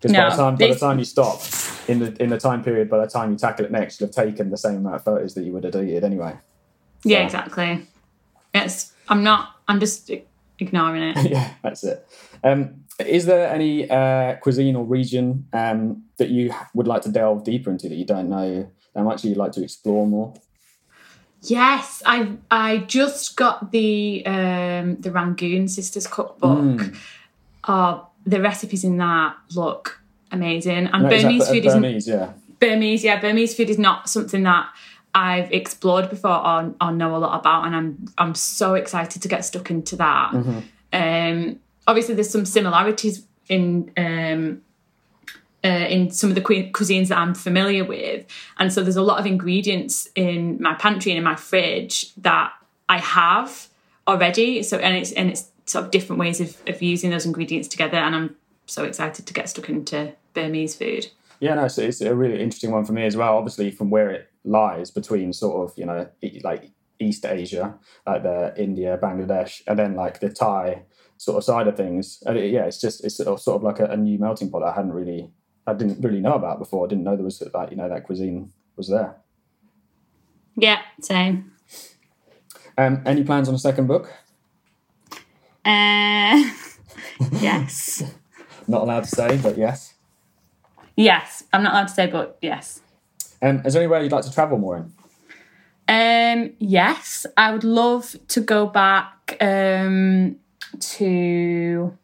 Because 0.00 0.12
by 0.12 0.22
No, 0.22 0.30
the 0.30 0.36
time 0.36 0.56
by 0.56 0.66
the 0.68 0.74
time 0.74 0.98
you 0.98 1.04
stop 1.04 1.40
in 1.88 1.98
the 2.00 2.22
in 2.22 2.30
the 2.30 2.38
time 2.38 2.62
period, 2.62 2.90
by 2.90 2.98
the 2.98 3.10
time 3.10 3.32
you 3.32 3.38
tackle 3.38 3.64
it 3.64 3.72
next, 3.72 4.00
you'll 4.00 4.08
have 4.08 4.14
taken 4.14 4.50
the 4.50 4.56
same 4.56 4.76
amount 4.76 4.96
of 4.96 5.04
photos 5.04 5.34
that 5.34 5.44
you 5.44 5.52
would 5.52 5.64
have 5.64 5.72
deleted 5.72 6.04
anyway. 6.04 6.36
yeah, 7.04 7.24
exactly. 7.24 7.86
It's 8.54 8.92
I'm 9.08 9.22
not. 9.22 9.56
I'm 9.68 9.80
just 9.80 10.10
ignoring 10.58 11.02
it. 11.02 11.30
yeah, 11.30 11.54
that's 11.62 11.84
it. 11.84 12.06
Um, 12.44 12.84
is 12.98 13.26
there 13.26 13.48
any 13.52 13.88
uh, 13.90 14.36
cuisine 14.36 14.76
or 14.76 14.84
region 14.84 15.46
um, 15.52 16.04
that 16.18 16.30
you 16.30 16.54
would 16.74 16.86
like 16.86 17.02
to 17.02 17.10
delve 17.10 17.44
deeper 17.44 17.70
into 17.70 17.88
that 17.88 17.96
you 17.96 18.06
don't 18.06 18.28
know 18.28 18.70
that 18.94 19.02
much 19.02 19.24
you'd 19.24 19.36
like 19.36 19.52
to 19.52 19.62
explore 19.62 20.06
more? 20.06 20.34
yes, 21.42 22.02
I 22.04 22.36
I 22.50 22.78
just 22.78 23.36
got 23.36 23.70
the 23.72 24.24
um, 24.26 24.96
the 24.96 25.10
Rangoon 25.10 25.68
Sisters 25.68 26.06
cookbook. 26.06 26.58
Mm. 26.58 26.96
Oh, 27.68 28.08
the 28.26 28.40
recipes 28.40 28.84
in 28.84 28.96
that 28.98 29.36
look 29.54 30.00
amazing. 30.32 30.86
And 30.88 31.04
No, 31.04 31.08
Burmese 31.08 31.46
Bur- 31.46 31.54
food 31.54 31.66
isn't 31.66 31.82
Burmese, 31.82 32.08
yeah. 32.08 32.32
Burmese, 32.58 33.04
yeah, 33.04 33.20
Burmese 33.20 33.54
food 33.54 33.70
is 33.70 33.78
not 33.78 34.08
something 34.08 34.42
that 34.42 34.68
I've 35.14 35.50
explored 35.52 36.10
before 36.10 36.46
or, 36.46 36.74
or 36.80 36.92
know 36.92 37.16
a 37.16 37.18
lot 37.18 37.40
about, 37.40 37.64
and 37.66 37.74
I'm 37.74 38.06
I'm 38.18 38.34
so 38.34 38.74
excited 38.74 39.22
to 39.22 39.28
get 39.28 39.44
stuck 39.44 39.70
into 39.70 39.96
that. 39.96 40.32
Um, 40.92 41.60
obviously, 41.86 42.14
there's 42.14 42.28
some 42.30 42.44
similarities 42.44 43.24
in 43.48 43.90
um, 43.96 44.62
uh, 45.64 45.86
in 45.88 46.10
some 46.10 46.30
of 46.30 46.34
the 46.34 46.42
cu- 46.42 46.70
cuisines 46.70 47.08
that 47.08 47.18
I'm 47.18 47.34
familiar 47.34 47.84
with, 47.84 48.26
and 48.58 48.70
so 48.72 48.82
there's 48.82 48.96
a 48.96 49.02
lot 49.02 49.18
of 49.18 49.26
ingredients 49.26 50.08
in 50.14 50.60
my 50.60 50.74
pantry 50.74 51.12
and 51.12 51.18
in 51.18 51.24
my 51.24 51.36
fridge 51.36 52.12
that 52.16 52.52
I 52.88 52.98
have 52.98 53.68
already. 54.06 54.62
So 54.62 54.76
and 54.78 54.96
it's 54.96 55.12
and 55.12 55.30
it's 55.30 55.50
sort 55.66 55.84
of 55.84 55.90
different 55.90 56.20
ways 56.20 56.40
of, 56.40 56.56
of 56.66 56.80
using 56.80 57.10
those 57.10 57.26
ingredients 57.26 57.68
together, 57.68 57.98
and 57.98 58.14
I'm 58.14 58.36
so 58.66 58.84
excited 58.84 59.26
to 59.26 59.34
get 59.34 59.48
stuck 59.48 59.68
into 59.68 60.14
Burmese 60.34 60.74
food. 60.74 61.08
Yeah, 61.40 61.54
no, 61.54 61.68
so 61.68 61.82
it's 61.82 62.00
a 62.00 62.14
really 62.14 62.40
interesting 62.40 62.70
one 62.70 62.84
for 62.84 62.92
me 62.92 63.04
as 63.04 63.16
well. 63.16 63.36
Obviously, 63.36 63.70
from 63.70 63.90
where 63.90 64.10
it 64.10 64.30
lies 64.44 64.90
between 64.90 65.32
sort 65.32 65.70
of 65.70 65.78
you 65.78 65.84
know 65.84 66.08
like 66.42 66.70
East 66.98 67.26
Asia, 67.26 67.74
like 68.06 68.22
the 68.22 68.54
India, 68.56 68.98
Bangladesh, 69.00 69.62
and 69.66 69.78
then 69.78 69.94
like 69.94 70.20
the 70.20 70.30
Thai 70.30 70.82
sort 71.18 71.38
of 71.38 71.44
side 71.44 71.66
of 71.66 71.76
things. 71.76 72.22
And 72.26 72.38
it, 72.38 72.50
yeah, 72.50 72.64
it's 72.64 72.80
just 72.80 73.04
it's 73.04 73.16
sort 73.16 73.28
of, 73.28 73.40
sort 73.40 73.56
of 73.56 73.62
like 73.62 73.80
a, 73.80 73.86
a 73.86 73.96
new 73.96 74.18
melting 74.18 74.50
pot 74.50 74.62
I 74.62 74.72
hadn't 74.74 74.92
really 74.92 75.30
I 75.66 75.74
didn't 75.74 76.00
really 76.00 76.20
know 76.20 76.34
about 76.34 76.58
before. 76.58 76.86
I 76.86 76.88
didn't 76.88 77.04
know 77.04 77.16
there 77.16 77.24
was 77.24 77.42
like 77.52 77.70
you 77.70 77.76
know 77.76 77.88
that 77.88 78.04
cuisine 78.04 78.52
was 78.76 78.88
there. 78.88 79.16
Yeah, 80.54 80.80
same. 81.00 81.52
Um, 82.78 83.02
any 83.04 83.24
plans 83.24 83.48
on 83.48 83.54
a 83.54 83.58
second 83.58 83.86
book? 83.86 84.12
Uh, 85.66 86.42
yes. 87.40 88.02
Not 88.68 88.82
allowed 88.82 89.04
to 89.04 89.10
say, 89.10 89.36
but 89.42 89.58
yes. 89.58 89.94
Yes. 90.96 91.42
I'm 91.52 91.62
not 91.62 91.72
allowed 91.72 91.88
to 91.88 91.94
say, 91.94 92.06
but 92.06 92.38
yes. 92.40 92.80
Um, 93.42 93.62
is 93.64 93.74
there 93.74 93.82
anywhere 93.82 94.02
you'd 94.02 94.12
like 94.12 94.24
to 94.24 94.32
travel 94.32 94.58
more 94.58 94.76
in? 94.78 94.92
Um, 95.88 96.52
yes. 96.58 97.26
I 97.36 97.52
would 97.52 97.64
love 97.64 98.16
to 98.28 98.40
go 98.40 98.66
back 98.66 99.36
um, 99.40 100.36
to 100.80 101.96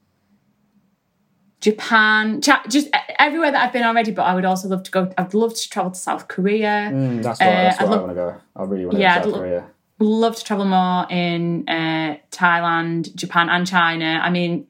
Japan, 1.60 2.40
just 2.40 2.88
everywhere 3.18 3.52
that 3.52 3.64
I've 3.66 3.72
been 3.72 3.84
already. 3.84 4.10
But 4.10 4.22
I 4.22 4.34
would 4.34 4.44
also 4.44 4.68
love 4.68 4.82
to 4.82 4.90
go. 4.90 5.12
I'd 5.16 5.32
love 5.34 5.54
to 5.54 5.70
travel 5.70 5.92
to 5.92 5.98
South 5.98 6.26
Korea. 6.28 6.90
Mm, 6.92 7.22
that's 7.22 7.38
where, 7.40 7.48
that's 7.64 7.80
Uh, 7.80 7.84
where 7.84 7.92
I 7.92 7.94
lo- 7.96 8.00
want 8.06 8.10
to 8.10 8.14
go. 8.14 8.34
I 8.56 8.62
really 8.64 8.84
want 8.86 8.96
to 8.96 9.00
Yeah, 9.00 9.18
go 9.20 9.24
to 9.24 9.30
South 9.30 9.40
Korea. 9.40 9.64
Love 10.02 10.34
to 10.34 10.44
travel 10.44 10.64
more 10.64 11.06
in 11.10 11.68
uh, 11.68 12.16
Thailand, 12.32 13.14
Japan, 13.14 13.48
and 13.48 13.64
China. 13.64 14.18
I 14.20 14.30
mean, 14.30 14.66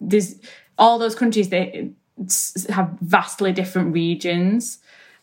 there's 0.00 0.34
all 0.76 0.98
those 0.98 1.14
countries. 1.14 1.48
They 1.48 1.92
have 2.68 2.90
vastly 3.00 3.52
different 3.52 3.92
regions. 3.94 4.78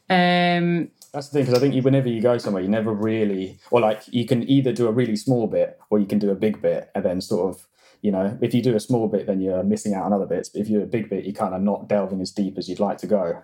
Um, 0.09 0.89
That's 1.11 1.27
the 1.27 1.33
thing, 1.33 1.45
because 1.45 1.55
I 1.57 1.59
think 1.59 1.83
whenever 1.83 2.07
you 2.07 2.21
go 2.21 2.37
somewhere, 2.37 2.63
you 2.63 2.69
never 2.69 2.93
really, 2.93 3.59
or 3.71 3.81
like 3.81 4.03
you 4.07 4.25
can 4.25 4.49
either 4.49 4.71
do 4.71 4.87
a 4.87 4.91
really 4.93 5.17
small 5.17 5.47
bit 5.47 5.77
or 5.89 5.99
you 5.99 6.05
can 6.05 6.19
do 6.19 6.29
a 6.31 6.35
big 6.35 6.61
bit, 6.61 6.89
and 6.95 7.03
then 7.03 7.19
sort 7.19 7.53
of, 7.53 7.67
you 8.01 8.11
know, 8.11 8.37
if 8.41 8.53
you 8.53 8.61
do 8.61 8.75
a 8.75 8.79
small 8.79 9.09
bit, 9.09 9.27
then 9.27 9.41
you're 9.41 9.63
missing 9.63 9.93
out 9.93 10.05
on 10.05 10.13
other 10.13 10.25
bits. 10.25 10.47
But 10.47 10.61
if 10.61 10.69
you 10.69 10.77
do 10.77 10.83
a 10.83 10.87
big 10.87 11.09
bit, 11.09 11.25
you're 11.25 11.33
kind 11.33 11.53
of 11.53 11.61
not 11.61 11.89
delving 11.89 12.21
as 12.21 12.31
deep 12.31 12.57
as 12.57 12.69
you'd 12.69 12.79
like 12.79 12.99
to 12.99 13.07
go. 13.07 13.43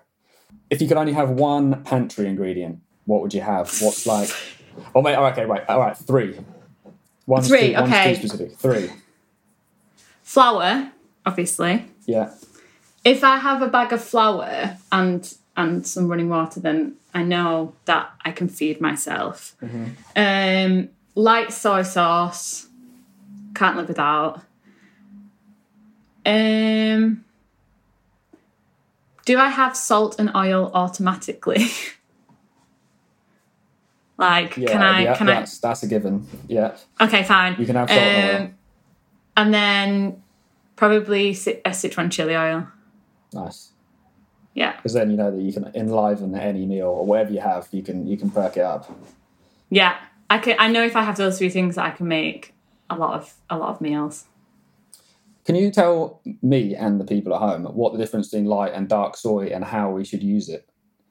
If 0.69 0.81
you 0.81 0.87
could 0.87 0.97
only 0.97 1.13
have 1.13 1.29
one 1.31 1.83
pantry 1.83 2.27
ingredient, 2.27 2.79
what 3.03 3.21
would 3.21 3.33
you 3.33 3.41
have? 3.41 3.67
What's 3.81 4.07
like, 4.07 4.29
oh, 4.95 5.01
wait, 5.01 5.15
oh, 5.15 5.25
okay, 5.27 5.45
right, 5.45 5.67
all 5.69 5.79
right, 5.79 5.95
three. 5.97 6.39
One's 7.25 7.47
Three, 7.49 7.73
too, 7.73 7.81
one's 7.81 7.93
okay. 7.93 8.15
too 8.15 8.27
specific. 8.27 8.57
Three, 8.57 8.89
flour, 10.23 10.91
obviously. 11.25 11.85
yeah. 12.05 12.31
if 13.03 13.23
I 13.23 13.37
have 13.37 13.61
a 13.61 13.67
bag 13.67 13.91
of 13.91 14.03
flour 14.03 14.77
and 14.91 15.33
and 15.57 15.85
some 15.85 16.07
running 16.07 16.29
water, 16.29 16.59
then 16.59 16.95
I 17.13 17.23
know 17.23 17.73
that 17.85 18.11
I 18.23 18.31
can 18.31 18.47
feed 18.47 18.79
myself. 18.79 19.55
Um, 20.15 20.89
light 21.15 21.51
soy 21.51 21.81
sauce, 21.81 22.67
can't 23.55 23.75
live 23.75 23.87
without. 23.87 24.41
Um, 26.25 27.25
do 29.25 29.39
I 29.39 29.49
have 29.49 29.75
salt 29.75 30.19
and 30.19 30.31
oil 30.35 30.71
automatically? 30.73 31.67
like, 34.17 34.57
Yeah, 34.57 34.71
can 34.71 34.81
I? 34.81 35.03
yeah, 35.03 35.15
can 35.17 35.29
I? 35.29 35.33
that's, 35.39 35.59
that's 35.59 35.83
a 35.83 35.87
given. 35.87 36.27
Yeah. 36.47 36.75
Okay, 36.99 37.23
fine. 37.23 37.55
You 37.59 37.65
can 37.65 37.75
have 37.75 37.89
salt 37.89 38.01
and 38.01 38.39
oil. 38.39 38.45
Um, 38.47 38.55
and 39.37 39.53
then 39.53 40.23
probably 40.75 41.29
a 41.29 41.33
Sichuan 41.71 42.11
chili 42.11 42.35
oil. 42.35 42.67
Nice. 43.33 43.71
Yeah. 44.53 44.75
Because 44.77 44.93
then 44.93 45.11
you 45.11 45.17
know 45.17 45.29
that 45.29 45.41
you 45.41 45.53
can 45.53 45.71
enliven 45.75 46.33
any 46.35 46.65
meal 46.65 46.87
or 46.87 47.05
whatever 47.05 47.31
you 47.31 47.39
have, 47.41 47.67
you 47.71 47.83
can 47.83 48.07
you 48.07 48.17
can 48.17 48.31
perk 48.31 48.57
it 48.57 48.61
up. 48.63 48.91
Yeah, 49.69 49.97
I 50.29 50.39
can. 50.39 50.55
I 50.57 50.67
know 50.69 50.83
if 50.83 50.95
I 50.95 51.03
have 51.03 51.17
those 51.17 51.37
three 51.37 51.49
things, 51.49 51.77
I 51.77 51.91
can 51.91 52.07
make 52.07 52.55
a 52.89 52.95
lot 52.97 53.13
of 53.13 53.35
a 53.51 53.57
lot 53.57 53.69
of 53.69 53.81
meals. 53.81 54.25
Can 55.45 55.55
you 55.55 55.69
tell 55.71 56.21
me 56.41 56.75
and 56.75 56.99
the 56.99 57.05
people 57.05 57.33
at 57.35 57.39
home 57.39 57.65
what 57.65 57.93
the 57.93 57.99
difference 57.99 58.29
between 58.29 58.47
light 58.47 58.73
and 58.73 58.89
dark 58.89 59.15
soy 59.15 59.45
and 59.45 59.63
how 59.63 59.91
we 59.91 60.03
should 60.03 60.23
use 60.23 60.49
it? 60.49 60.67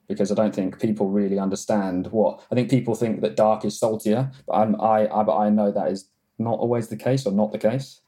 Because 0.09 0.31
I 0.31 0.35
don't 0.35 0.55
think 0.55 0.81
people 0.81 1.09
really 1.11 1.39
understand 1.39 2.07
what. 2.09 2.41
I 2.51 2.55
think 2.55 2.71
people 2.71 2.95
think 2.95 3.21
that 3.23 3.37
dark 3.37 3.65
is 3.65 3.79
saltier, 3.79 4.31
but 4.47 4.53
I'm, 4.55 4.81
I, 4.81 5.09
I, 5.13 5.23
but 5.25 5.37
I 5.37 5.51
know 5.51 5.71
that 5.73 5.91
is 5.91 6.09
not 6.39 6.59
always 6.59 6.89
the 6.89 6.97
case 6.97 7.27
or 7.27 7.33
not 7.33 7.51
the 7.53 7.59
case. 7.59 8.01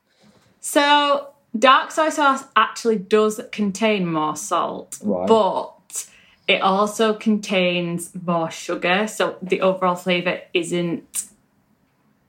So 0.60 1.28
dark 1.58 1.90
soy 1.90 2.10
sauce 2.10 2.44
actually 2.56 2.98
does 2.98 3.40
contain 3.52 4.06
more 4.06 4.36
salt, 4.36 4.98
Right. 5.02 5.26
but 5.26 6.06
it 6.46 6.62
also 6.62 7.14
contains 7.14 8.10
more 8.24 8.50
sugar. 8.50 9.06
So 9.08 9.36
the 9.42 9.60
overall 9.60 9.94
flavor 9.96 10.40
isn't 10.54 11.24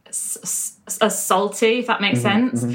as 0.08 1.24
salty, 1.26 1.80
if 1.80 1.88
that 1.88 2.02
makes 2.02 2.22
sense. 2.22 2.66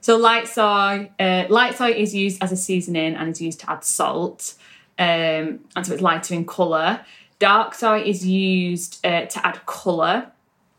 So 0.00 0.16
light 0.16 0.46
soy, 0.46 1.10
uh, 1.18 1.44
light 1.48 1.76
soy 1.76 1.90
is 1.92 2.14
used 2.14 2.42
as 2.42 2.52
a 2.52 2.56
seasoning 2.56 3.14
and 3.16 3.30
is 3.30 3.40
used 3.40 3.60
to 3.60 3.70
add 3.70 3.84
salt, 3.84 4.54
um, 4.98 5.60
and 5.76 5.86
so 5.86 5.92
it's 5.92 6.02
lighter 6.02 6.34
in 6.34 6.44
color. 6.44 7.00
Dark 7.38 7.74
soy 7.74 8.02
is 8.02 8.26
used 8.26 9.04
uh, 9.04 9.26
to 9.26 9.46
add 9.46 9.64
color, 9.66 10.30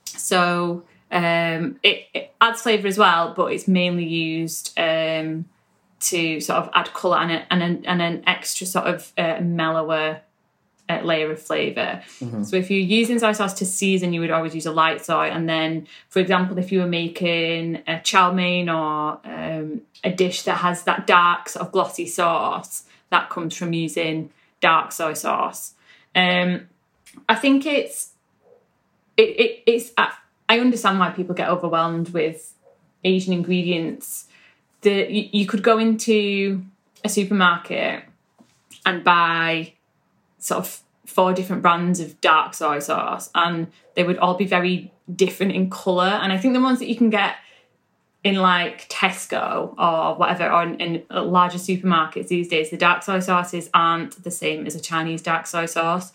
so 0.06 0.84
um, 1.12 1.80
it, 1.84 2.06
it 2.14 2.34
adds 2.42 2.62
flavor 2.62 2.88
as 2.88 2.98
well, 2.98 3.34
but 3.36 3.52
it's 3.52 3.68
mainly 3.68 4.06
used 4.06 4.78
um, 4.78 5.46
to 6.00 6.40
sort 6.40 6.60
of 6.60 6.70
add 6.74 6.94
color 6.94 7.18
and, 7.18 7.32
a, 7.32 7.54
and, 7.54 7.64
an 7.64 7.86
and 7.86 8.02
an 8.02 8.24
extra 8.28 8.68
sort 8.68 8.86
of 8.86 9.12
uh, 9.18 9.40
mellower 9.42 10.22
uh, 10.88 11.02
layer 11.02 11.32
of 11.32 11.42
flavor. 11.42 12.04
So 12.44 12.58
if 12.58 12.70
you're 12.70 12.80
using 12.80 13.18
soy 13.20 13.32
sauce 13.32 13.54
to 13.56 13.66
season, 13.66 14.14
you 14.14 14.22
would 14.22 14.32
always 14.32 14.54
use 14.54 14.66
a 14.66 14.72
light 14.72 15.04
soy. 15.04 15.28
And 15.30 15.50
then, 15.50 15.88
for 16.10 16.20
example, 16.20 16.58
if 16.60 16.72
you 16.72 16.80
were 16.80 16.88
making 16.88 17.82
a 17.88 18.00
chow 18.02 18.32
mein 18.32 18.70
or 18.70 19.20
um, 19.24 19.82
a 20.04 20.12
dish 20.12 20.44
that 20.44 20.58
has 20.58 20.84
that 20.84 21.08
dark 21.08 21.50
sort 21.50 21.66
of 21.66 21.72
glossy 21.72 22.06
sauce, 22.06 22.84
that 23.10 23.30
comes 23.30 23.56
from 23.56 23.74
using 23.74 24.30
dark 24.62 24.92
soy 24.92 25.14
sauce. 25.14 25.74
Um, 26.16 26.70
I 27.30 27.36
think 27.36 27.66
it's 27.66 28.12
it, 29.18 29.40
it 29.40 29.64
it's 29.66 29.92
I, 29.98 30.60
understand 30.60 31.00
why 31.00 31.10
people 31.12 31.36
get 31.36 31.50
overwhelmed 31.50 32.10
with 32.10 32.54
Asian 33.04 33.34
ingredients. 33.34 34.28
The 34.82 35.08
you, 35.10 35.30
you 35.32 35.46
could 35.46 35.64
go 35.64 35.78
into 35.78 36.64
a 37.04 37.10
supermarket 37.10 38.04
and 38.86 39.04
buy 39.04 39.74
sort 40.40 40.60
of 40.60 40.82
four 41.06 41.34
different 41.34 41.62
brands 41.62 42.00
of 42.00 42.20
dark 42.22 42.54
soy 42.54 42.80
sauce, 42.80 43.30
and 43.36 43.68
they 43.96 44.04
would 44.04 44.18
all 44.18 44.36
be 44.36 44.46
very 44.46 44.92
different 45.14 45.52
in 45.52 45.70
color. 45.70 46.20
And 46.22 46.32
I 46.34 46.38
think 46.38 46.54
the 46.54 46.62
ones 46.62 46.80
that 46.80 46.88
you 46.88 46.96
can 46.96 47.10
get 47.10 47.36
in 48.26 48.38
like 48.38 48.90
Tesco 48.90 49.76
or 49.78 50.16
whatever, 50.16 50.52
or 50.52 50.64
in, 50.64 50.82
in 50.82 51.04
larger 51.12 51.60
supermarkets 51.60 52.28
these 52.28 52.48
days, 52.48 52.72
the 52.72 52.76
dark 52.76 53.04
soy 53.04 53.20
sauces 53.20 53.70
aren't 53.72 54.22
the 54.24 54.32
same 54.32 54.66
as 54.66 54.74
a 54.74 54.82
Chinese 54.82 55.22
dark 55.22 55.46
soy 55.46 55.68
sauce. 55.68 56.12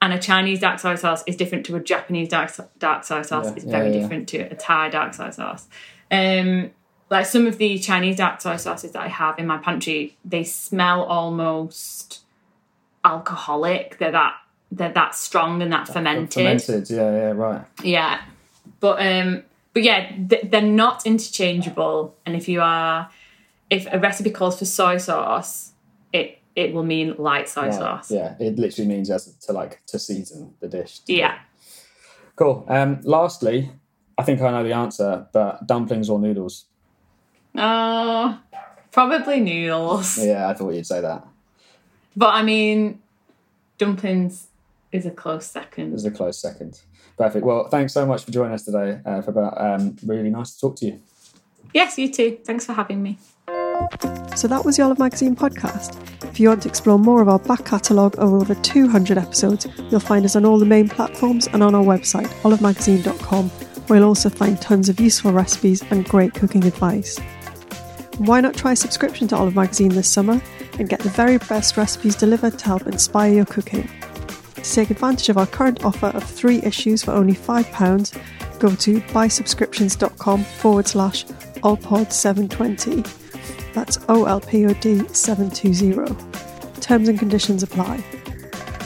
And 0.00 0.14
a 0.14 0.18
Chinese 0.18 0.60
dark 0.60 0.80
soy 0.80 0.94
sauce 0.94 1.22
is 1.26 1.36
different 1.36 1.66
to 1.66 1.76
a 1.76 1.80
Japanese 1.80 2.30
dark, 2.30 2.50
dark 2.78 3.04
soy 3.04 3.20
sauce. 3.20 3.44
Yeah, 3.44 3.52
it's 3.56 3.64
yeah, 3.66 3.70
very 3.72 3.94
yeah. 3.94 4.00
different 4.00 4.28
to 4.30 4.38
a 4.38 4.54
Thai 4.54 4.88
dark 4.88 5.12
soy 5.12 5.28
sauce. 5.28 5.68
Um, 6.10 6.70
like 7.10 7.26
some 7.26 7.46
of 7.46 7.58
the 7.58 7.78
Chinese 7.78 8.16
dark 8.16 8.40
soy 8.40 8.56
sauces 8.56 8.92
that 8.92 9.02
I 9.02 9.08
have 9.08 9.38
in 9.38 9.46
my 9.46 9.58
pantry, 9.58 10.16
they 10.24 10.44
smell 10.44 11.02
almost 11.02 12.20
alcoholic. 13.04 13.98
They're 13.98 14.12
that 14.12 14.32
they're 14.72 14.92
that 14.94 15.14
strong 15.14 15.60
and 15.60 15.70
that 15.74 15.88
fermented. 15.88 16.32
Fermented, 16.32 16.88
yeah, 16.88 17.10
yeah, 17.10 17.32
right. 17.32 17.66
Yeah, 17.82 18.22
but 18.78 19.06
um, 19.06 19.42
but 19.72 19.82
yeah, 19.82 20.10
th- 20.28 20.50
they're 20.50 20.60
not 20.62 21.06
interchangeable. 21.06 22.14
And 22.26 22.34
if 22.36 22.48
you 22.48 22.60
are, 22.60 23.10
if 23.70 23.86
a 23.92 23.98
recipe 23.98 24.30
calls 24.30 24.58
for 24.58 24.64
soy 24.64 24.98
sauce, 24.98 25.72
it 26.12 26.38
it 26.56 26.72
will 26.74 26.82
mean 26.84 27.14
light 27.18 27.48
soy 27.48 27.66
Right, 27.66 27.74
sauce. 27.74 28.10
Yeah, 28.10 28.34
it 28.40 28.58
literally 28.58 28.88
means 28.88 29.10
as 29.10 29.32
to 29.46 29.52
like 29.52 29.84
to 29.86 29.98
season 29.98 30.54
the 30.60 30.68
dish. 30.68 31.00
Yeah. 31.06 31.38
Cool. 32.36 32.64
Um, 32.68 33.00
lastly, 33.02 33.70
I 34.18 34.22
think 34.22 34.40
I 34.40 34.50
know 34.50 34.62
the 34.64 34.72
answer, 34.72 35.26
but 35.32 35.66
dumplings 35.66 36.08
or 36.10 36.18
noodles? 36.18 36.64
Oh, 37.56 38.38
probably 38.92 39.40
noodles. 39.40 40.18
Yeah, 40.18 40.48
I 40.48 40.54
thought 40.54 40.70
you'd 40.70 40.86
say 40.86 41.00
that. 41.00 41.26
But 42.16 42.34
I 42.34 42.42
mean, 42.42 43.00
dumplings 43.78 44.48
is 44.92 45.06
a 45.06 45.10
close 45.10 45.46
second. 45.46 45.92
was 45.92 46.04
a 46.04 46.10
close 46.10 46.38
second. 46.38 46.80
Perfect. 47.20 47.44
Well, 47.44 47.68
thanks 47.68 47.92
so 47.92 48.06
much 48.06 48.24
for 48.24 48.30
joining 48.30 48.54
us 48.54 48.64
today, 48.64 48.98
uh, 49.04 49.20
for 49.20 49.32
about 49.32 49.60
um, 49.60 49.94
really 50.06 50.30
nice 50.30 50.54
to 50.54 50.60
talk 50.60 50.76
to 50.76 50.86
you. 50.86 51.00
Yes, 51.74 51.98
you 51.98 52.10
too. 52.10 52.38
Thanks 52.46 52.64
for 52.64 52.72
having 52.72 53.02
me. 53.02 53.18
So 54.36 54.48
that 54.48 54.62
was 54.64 54.78
the 54.78 54.84
Olive 54.84 54.98
Magazine 54.98 55.36
podcast. 55.36 56.00
If 56.24 56.40
you 56.40 56.48
want 56.48 56.62
to 56.62 56.70
explore 56.70 56.98
more 56.98 57.20
of 57.20 57.28
our 57.28 57.38
back 57.38 57.66
catalogue 57.66 58.14
of 58.16 58.32
over 58.32 58.54
200 58.54 59.18
episodes, 59.18 59.66
you'll 59.90 60.00
find 60.00 60.24
us 60.24 60.34
on 60.34 60.46
all 60.46 60.58
the 60.58 60.64
main 60.64 60.88
platforms 60.88 61.46
and 61.48 61.62
on 61.62 61.74
our 61.74 61.84
website, 61.84 62.28
olivemagazine.com, 62.40 63.50
where 63.50 63.98
you'll 63.98 64.08
also 64.08 64.30
find 64.30 64.58
tons 64.58 64.88
of 64.88 64.98
useful 64.98 65.30
recipes 65.30 65.82
and 65.90 66.06
great 66.06 66.32
cooking 66.32 66.64
advice. 66.64 67.18
Why 68.16 68.40
not 68.40 68.54
try 68.54 68.72
a 68.72 68.76
subscription 68.76 69.28
to 69.28 69.36
Olive 69.36 69.54
Magazine 69.54 69.90
this 69.90 70.08
summer 70.08 70.40
and 70.78 70.88
get 70.88 71.00
the 71.00 71.10
very 71.10 71.36
best 71.36 71.76
recipes 71.76 72.16
delivered 72.16 72.58
to 72.60 72.64
help 72.64 72.86
inspire 72.86 73.34
your 73.34 73.44
cooking? 73.44 73.90
To 74.62 74.74
take 74.74 74.90
advantage 74.90 75.28
of 75.28 75.38
our 75.38 75.46
current 75.46 75.84
offer 75.84 76.08
of 76.08 76.22
three 76.22 76.62
issues 76.62 77.02
for 77.02 77.12
only 77.12 77.34
£5, 77.34 78.58
go 78.58 78.74
to 78.74 79.00
buysubscriptions.com 79.00 80.44
forward 80.44 80.86
slash 80.86 81.24
olpod720. 81.24 83.72
That's 83.72 83.98
OLPOD 83.98 85.14
720. 85.14 86.80
Terms 86.80 87.08
and 87.08 87.18
conditions 87.18 87.62
apply. 87.62 88.02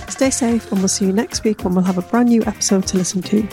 Stay 0.08 0.30
safe, 0.30 0.70
and 0.70 0.80
we'll 0.80 0.88
see 0.88 1.06
you 1.06 1.12
next 1.12 1.42
week 1.42 1.64
when 1.64 1.74
we'll 1.74 1.84
have 1.84 1.98
a 1.98 2.02
brand 2.02 2.28
new 2.28 2.42
episode 2.44 2.86
to 2.88 2.96
listen 2.96 3.22
to. 3.22 3.48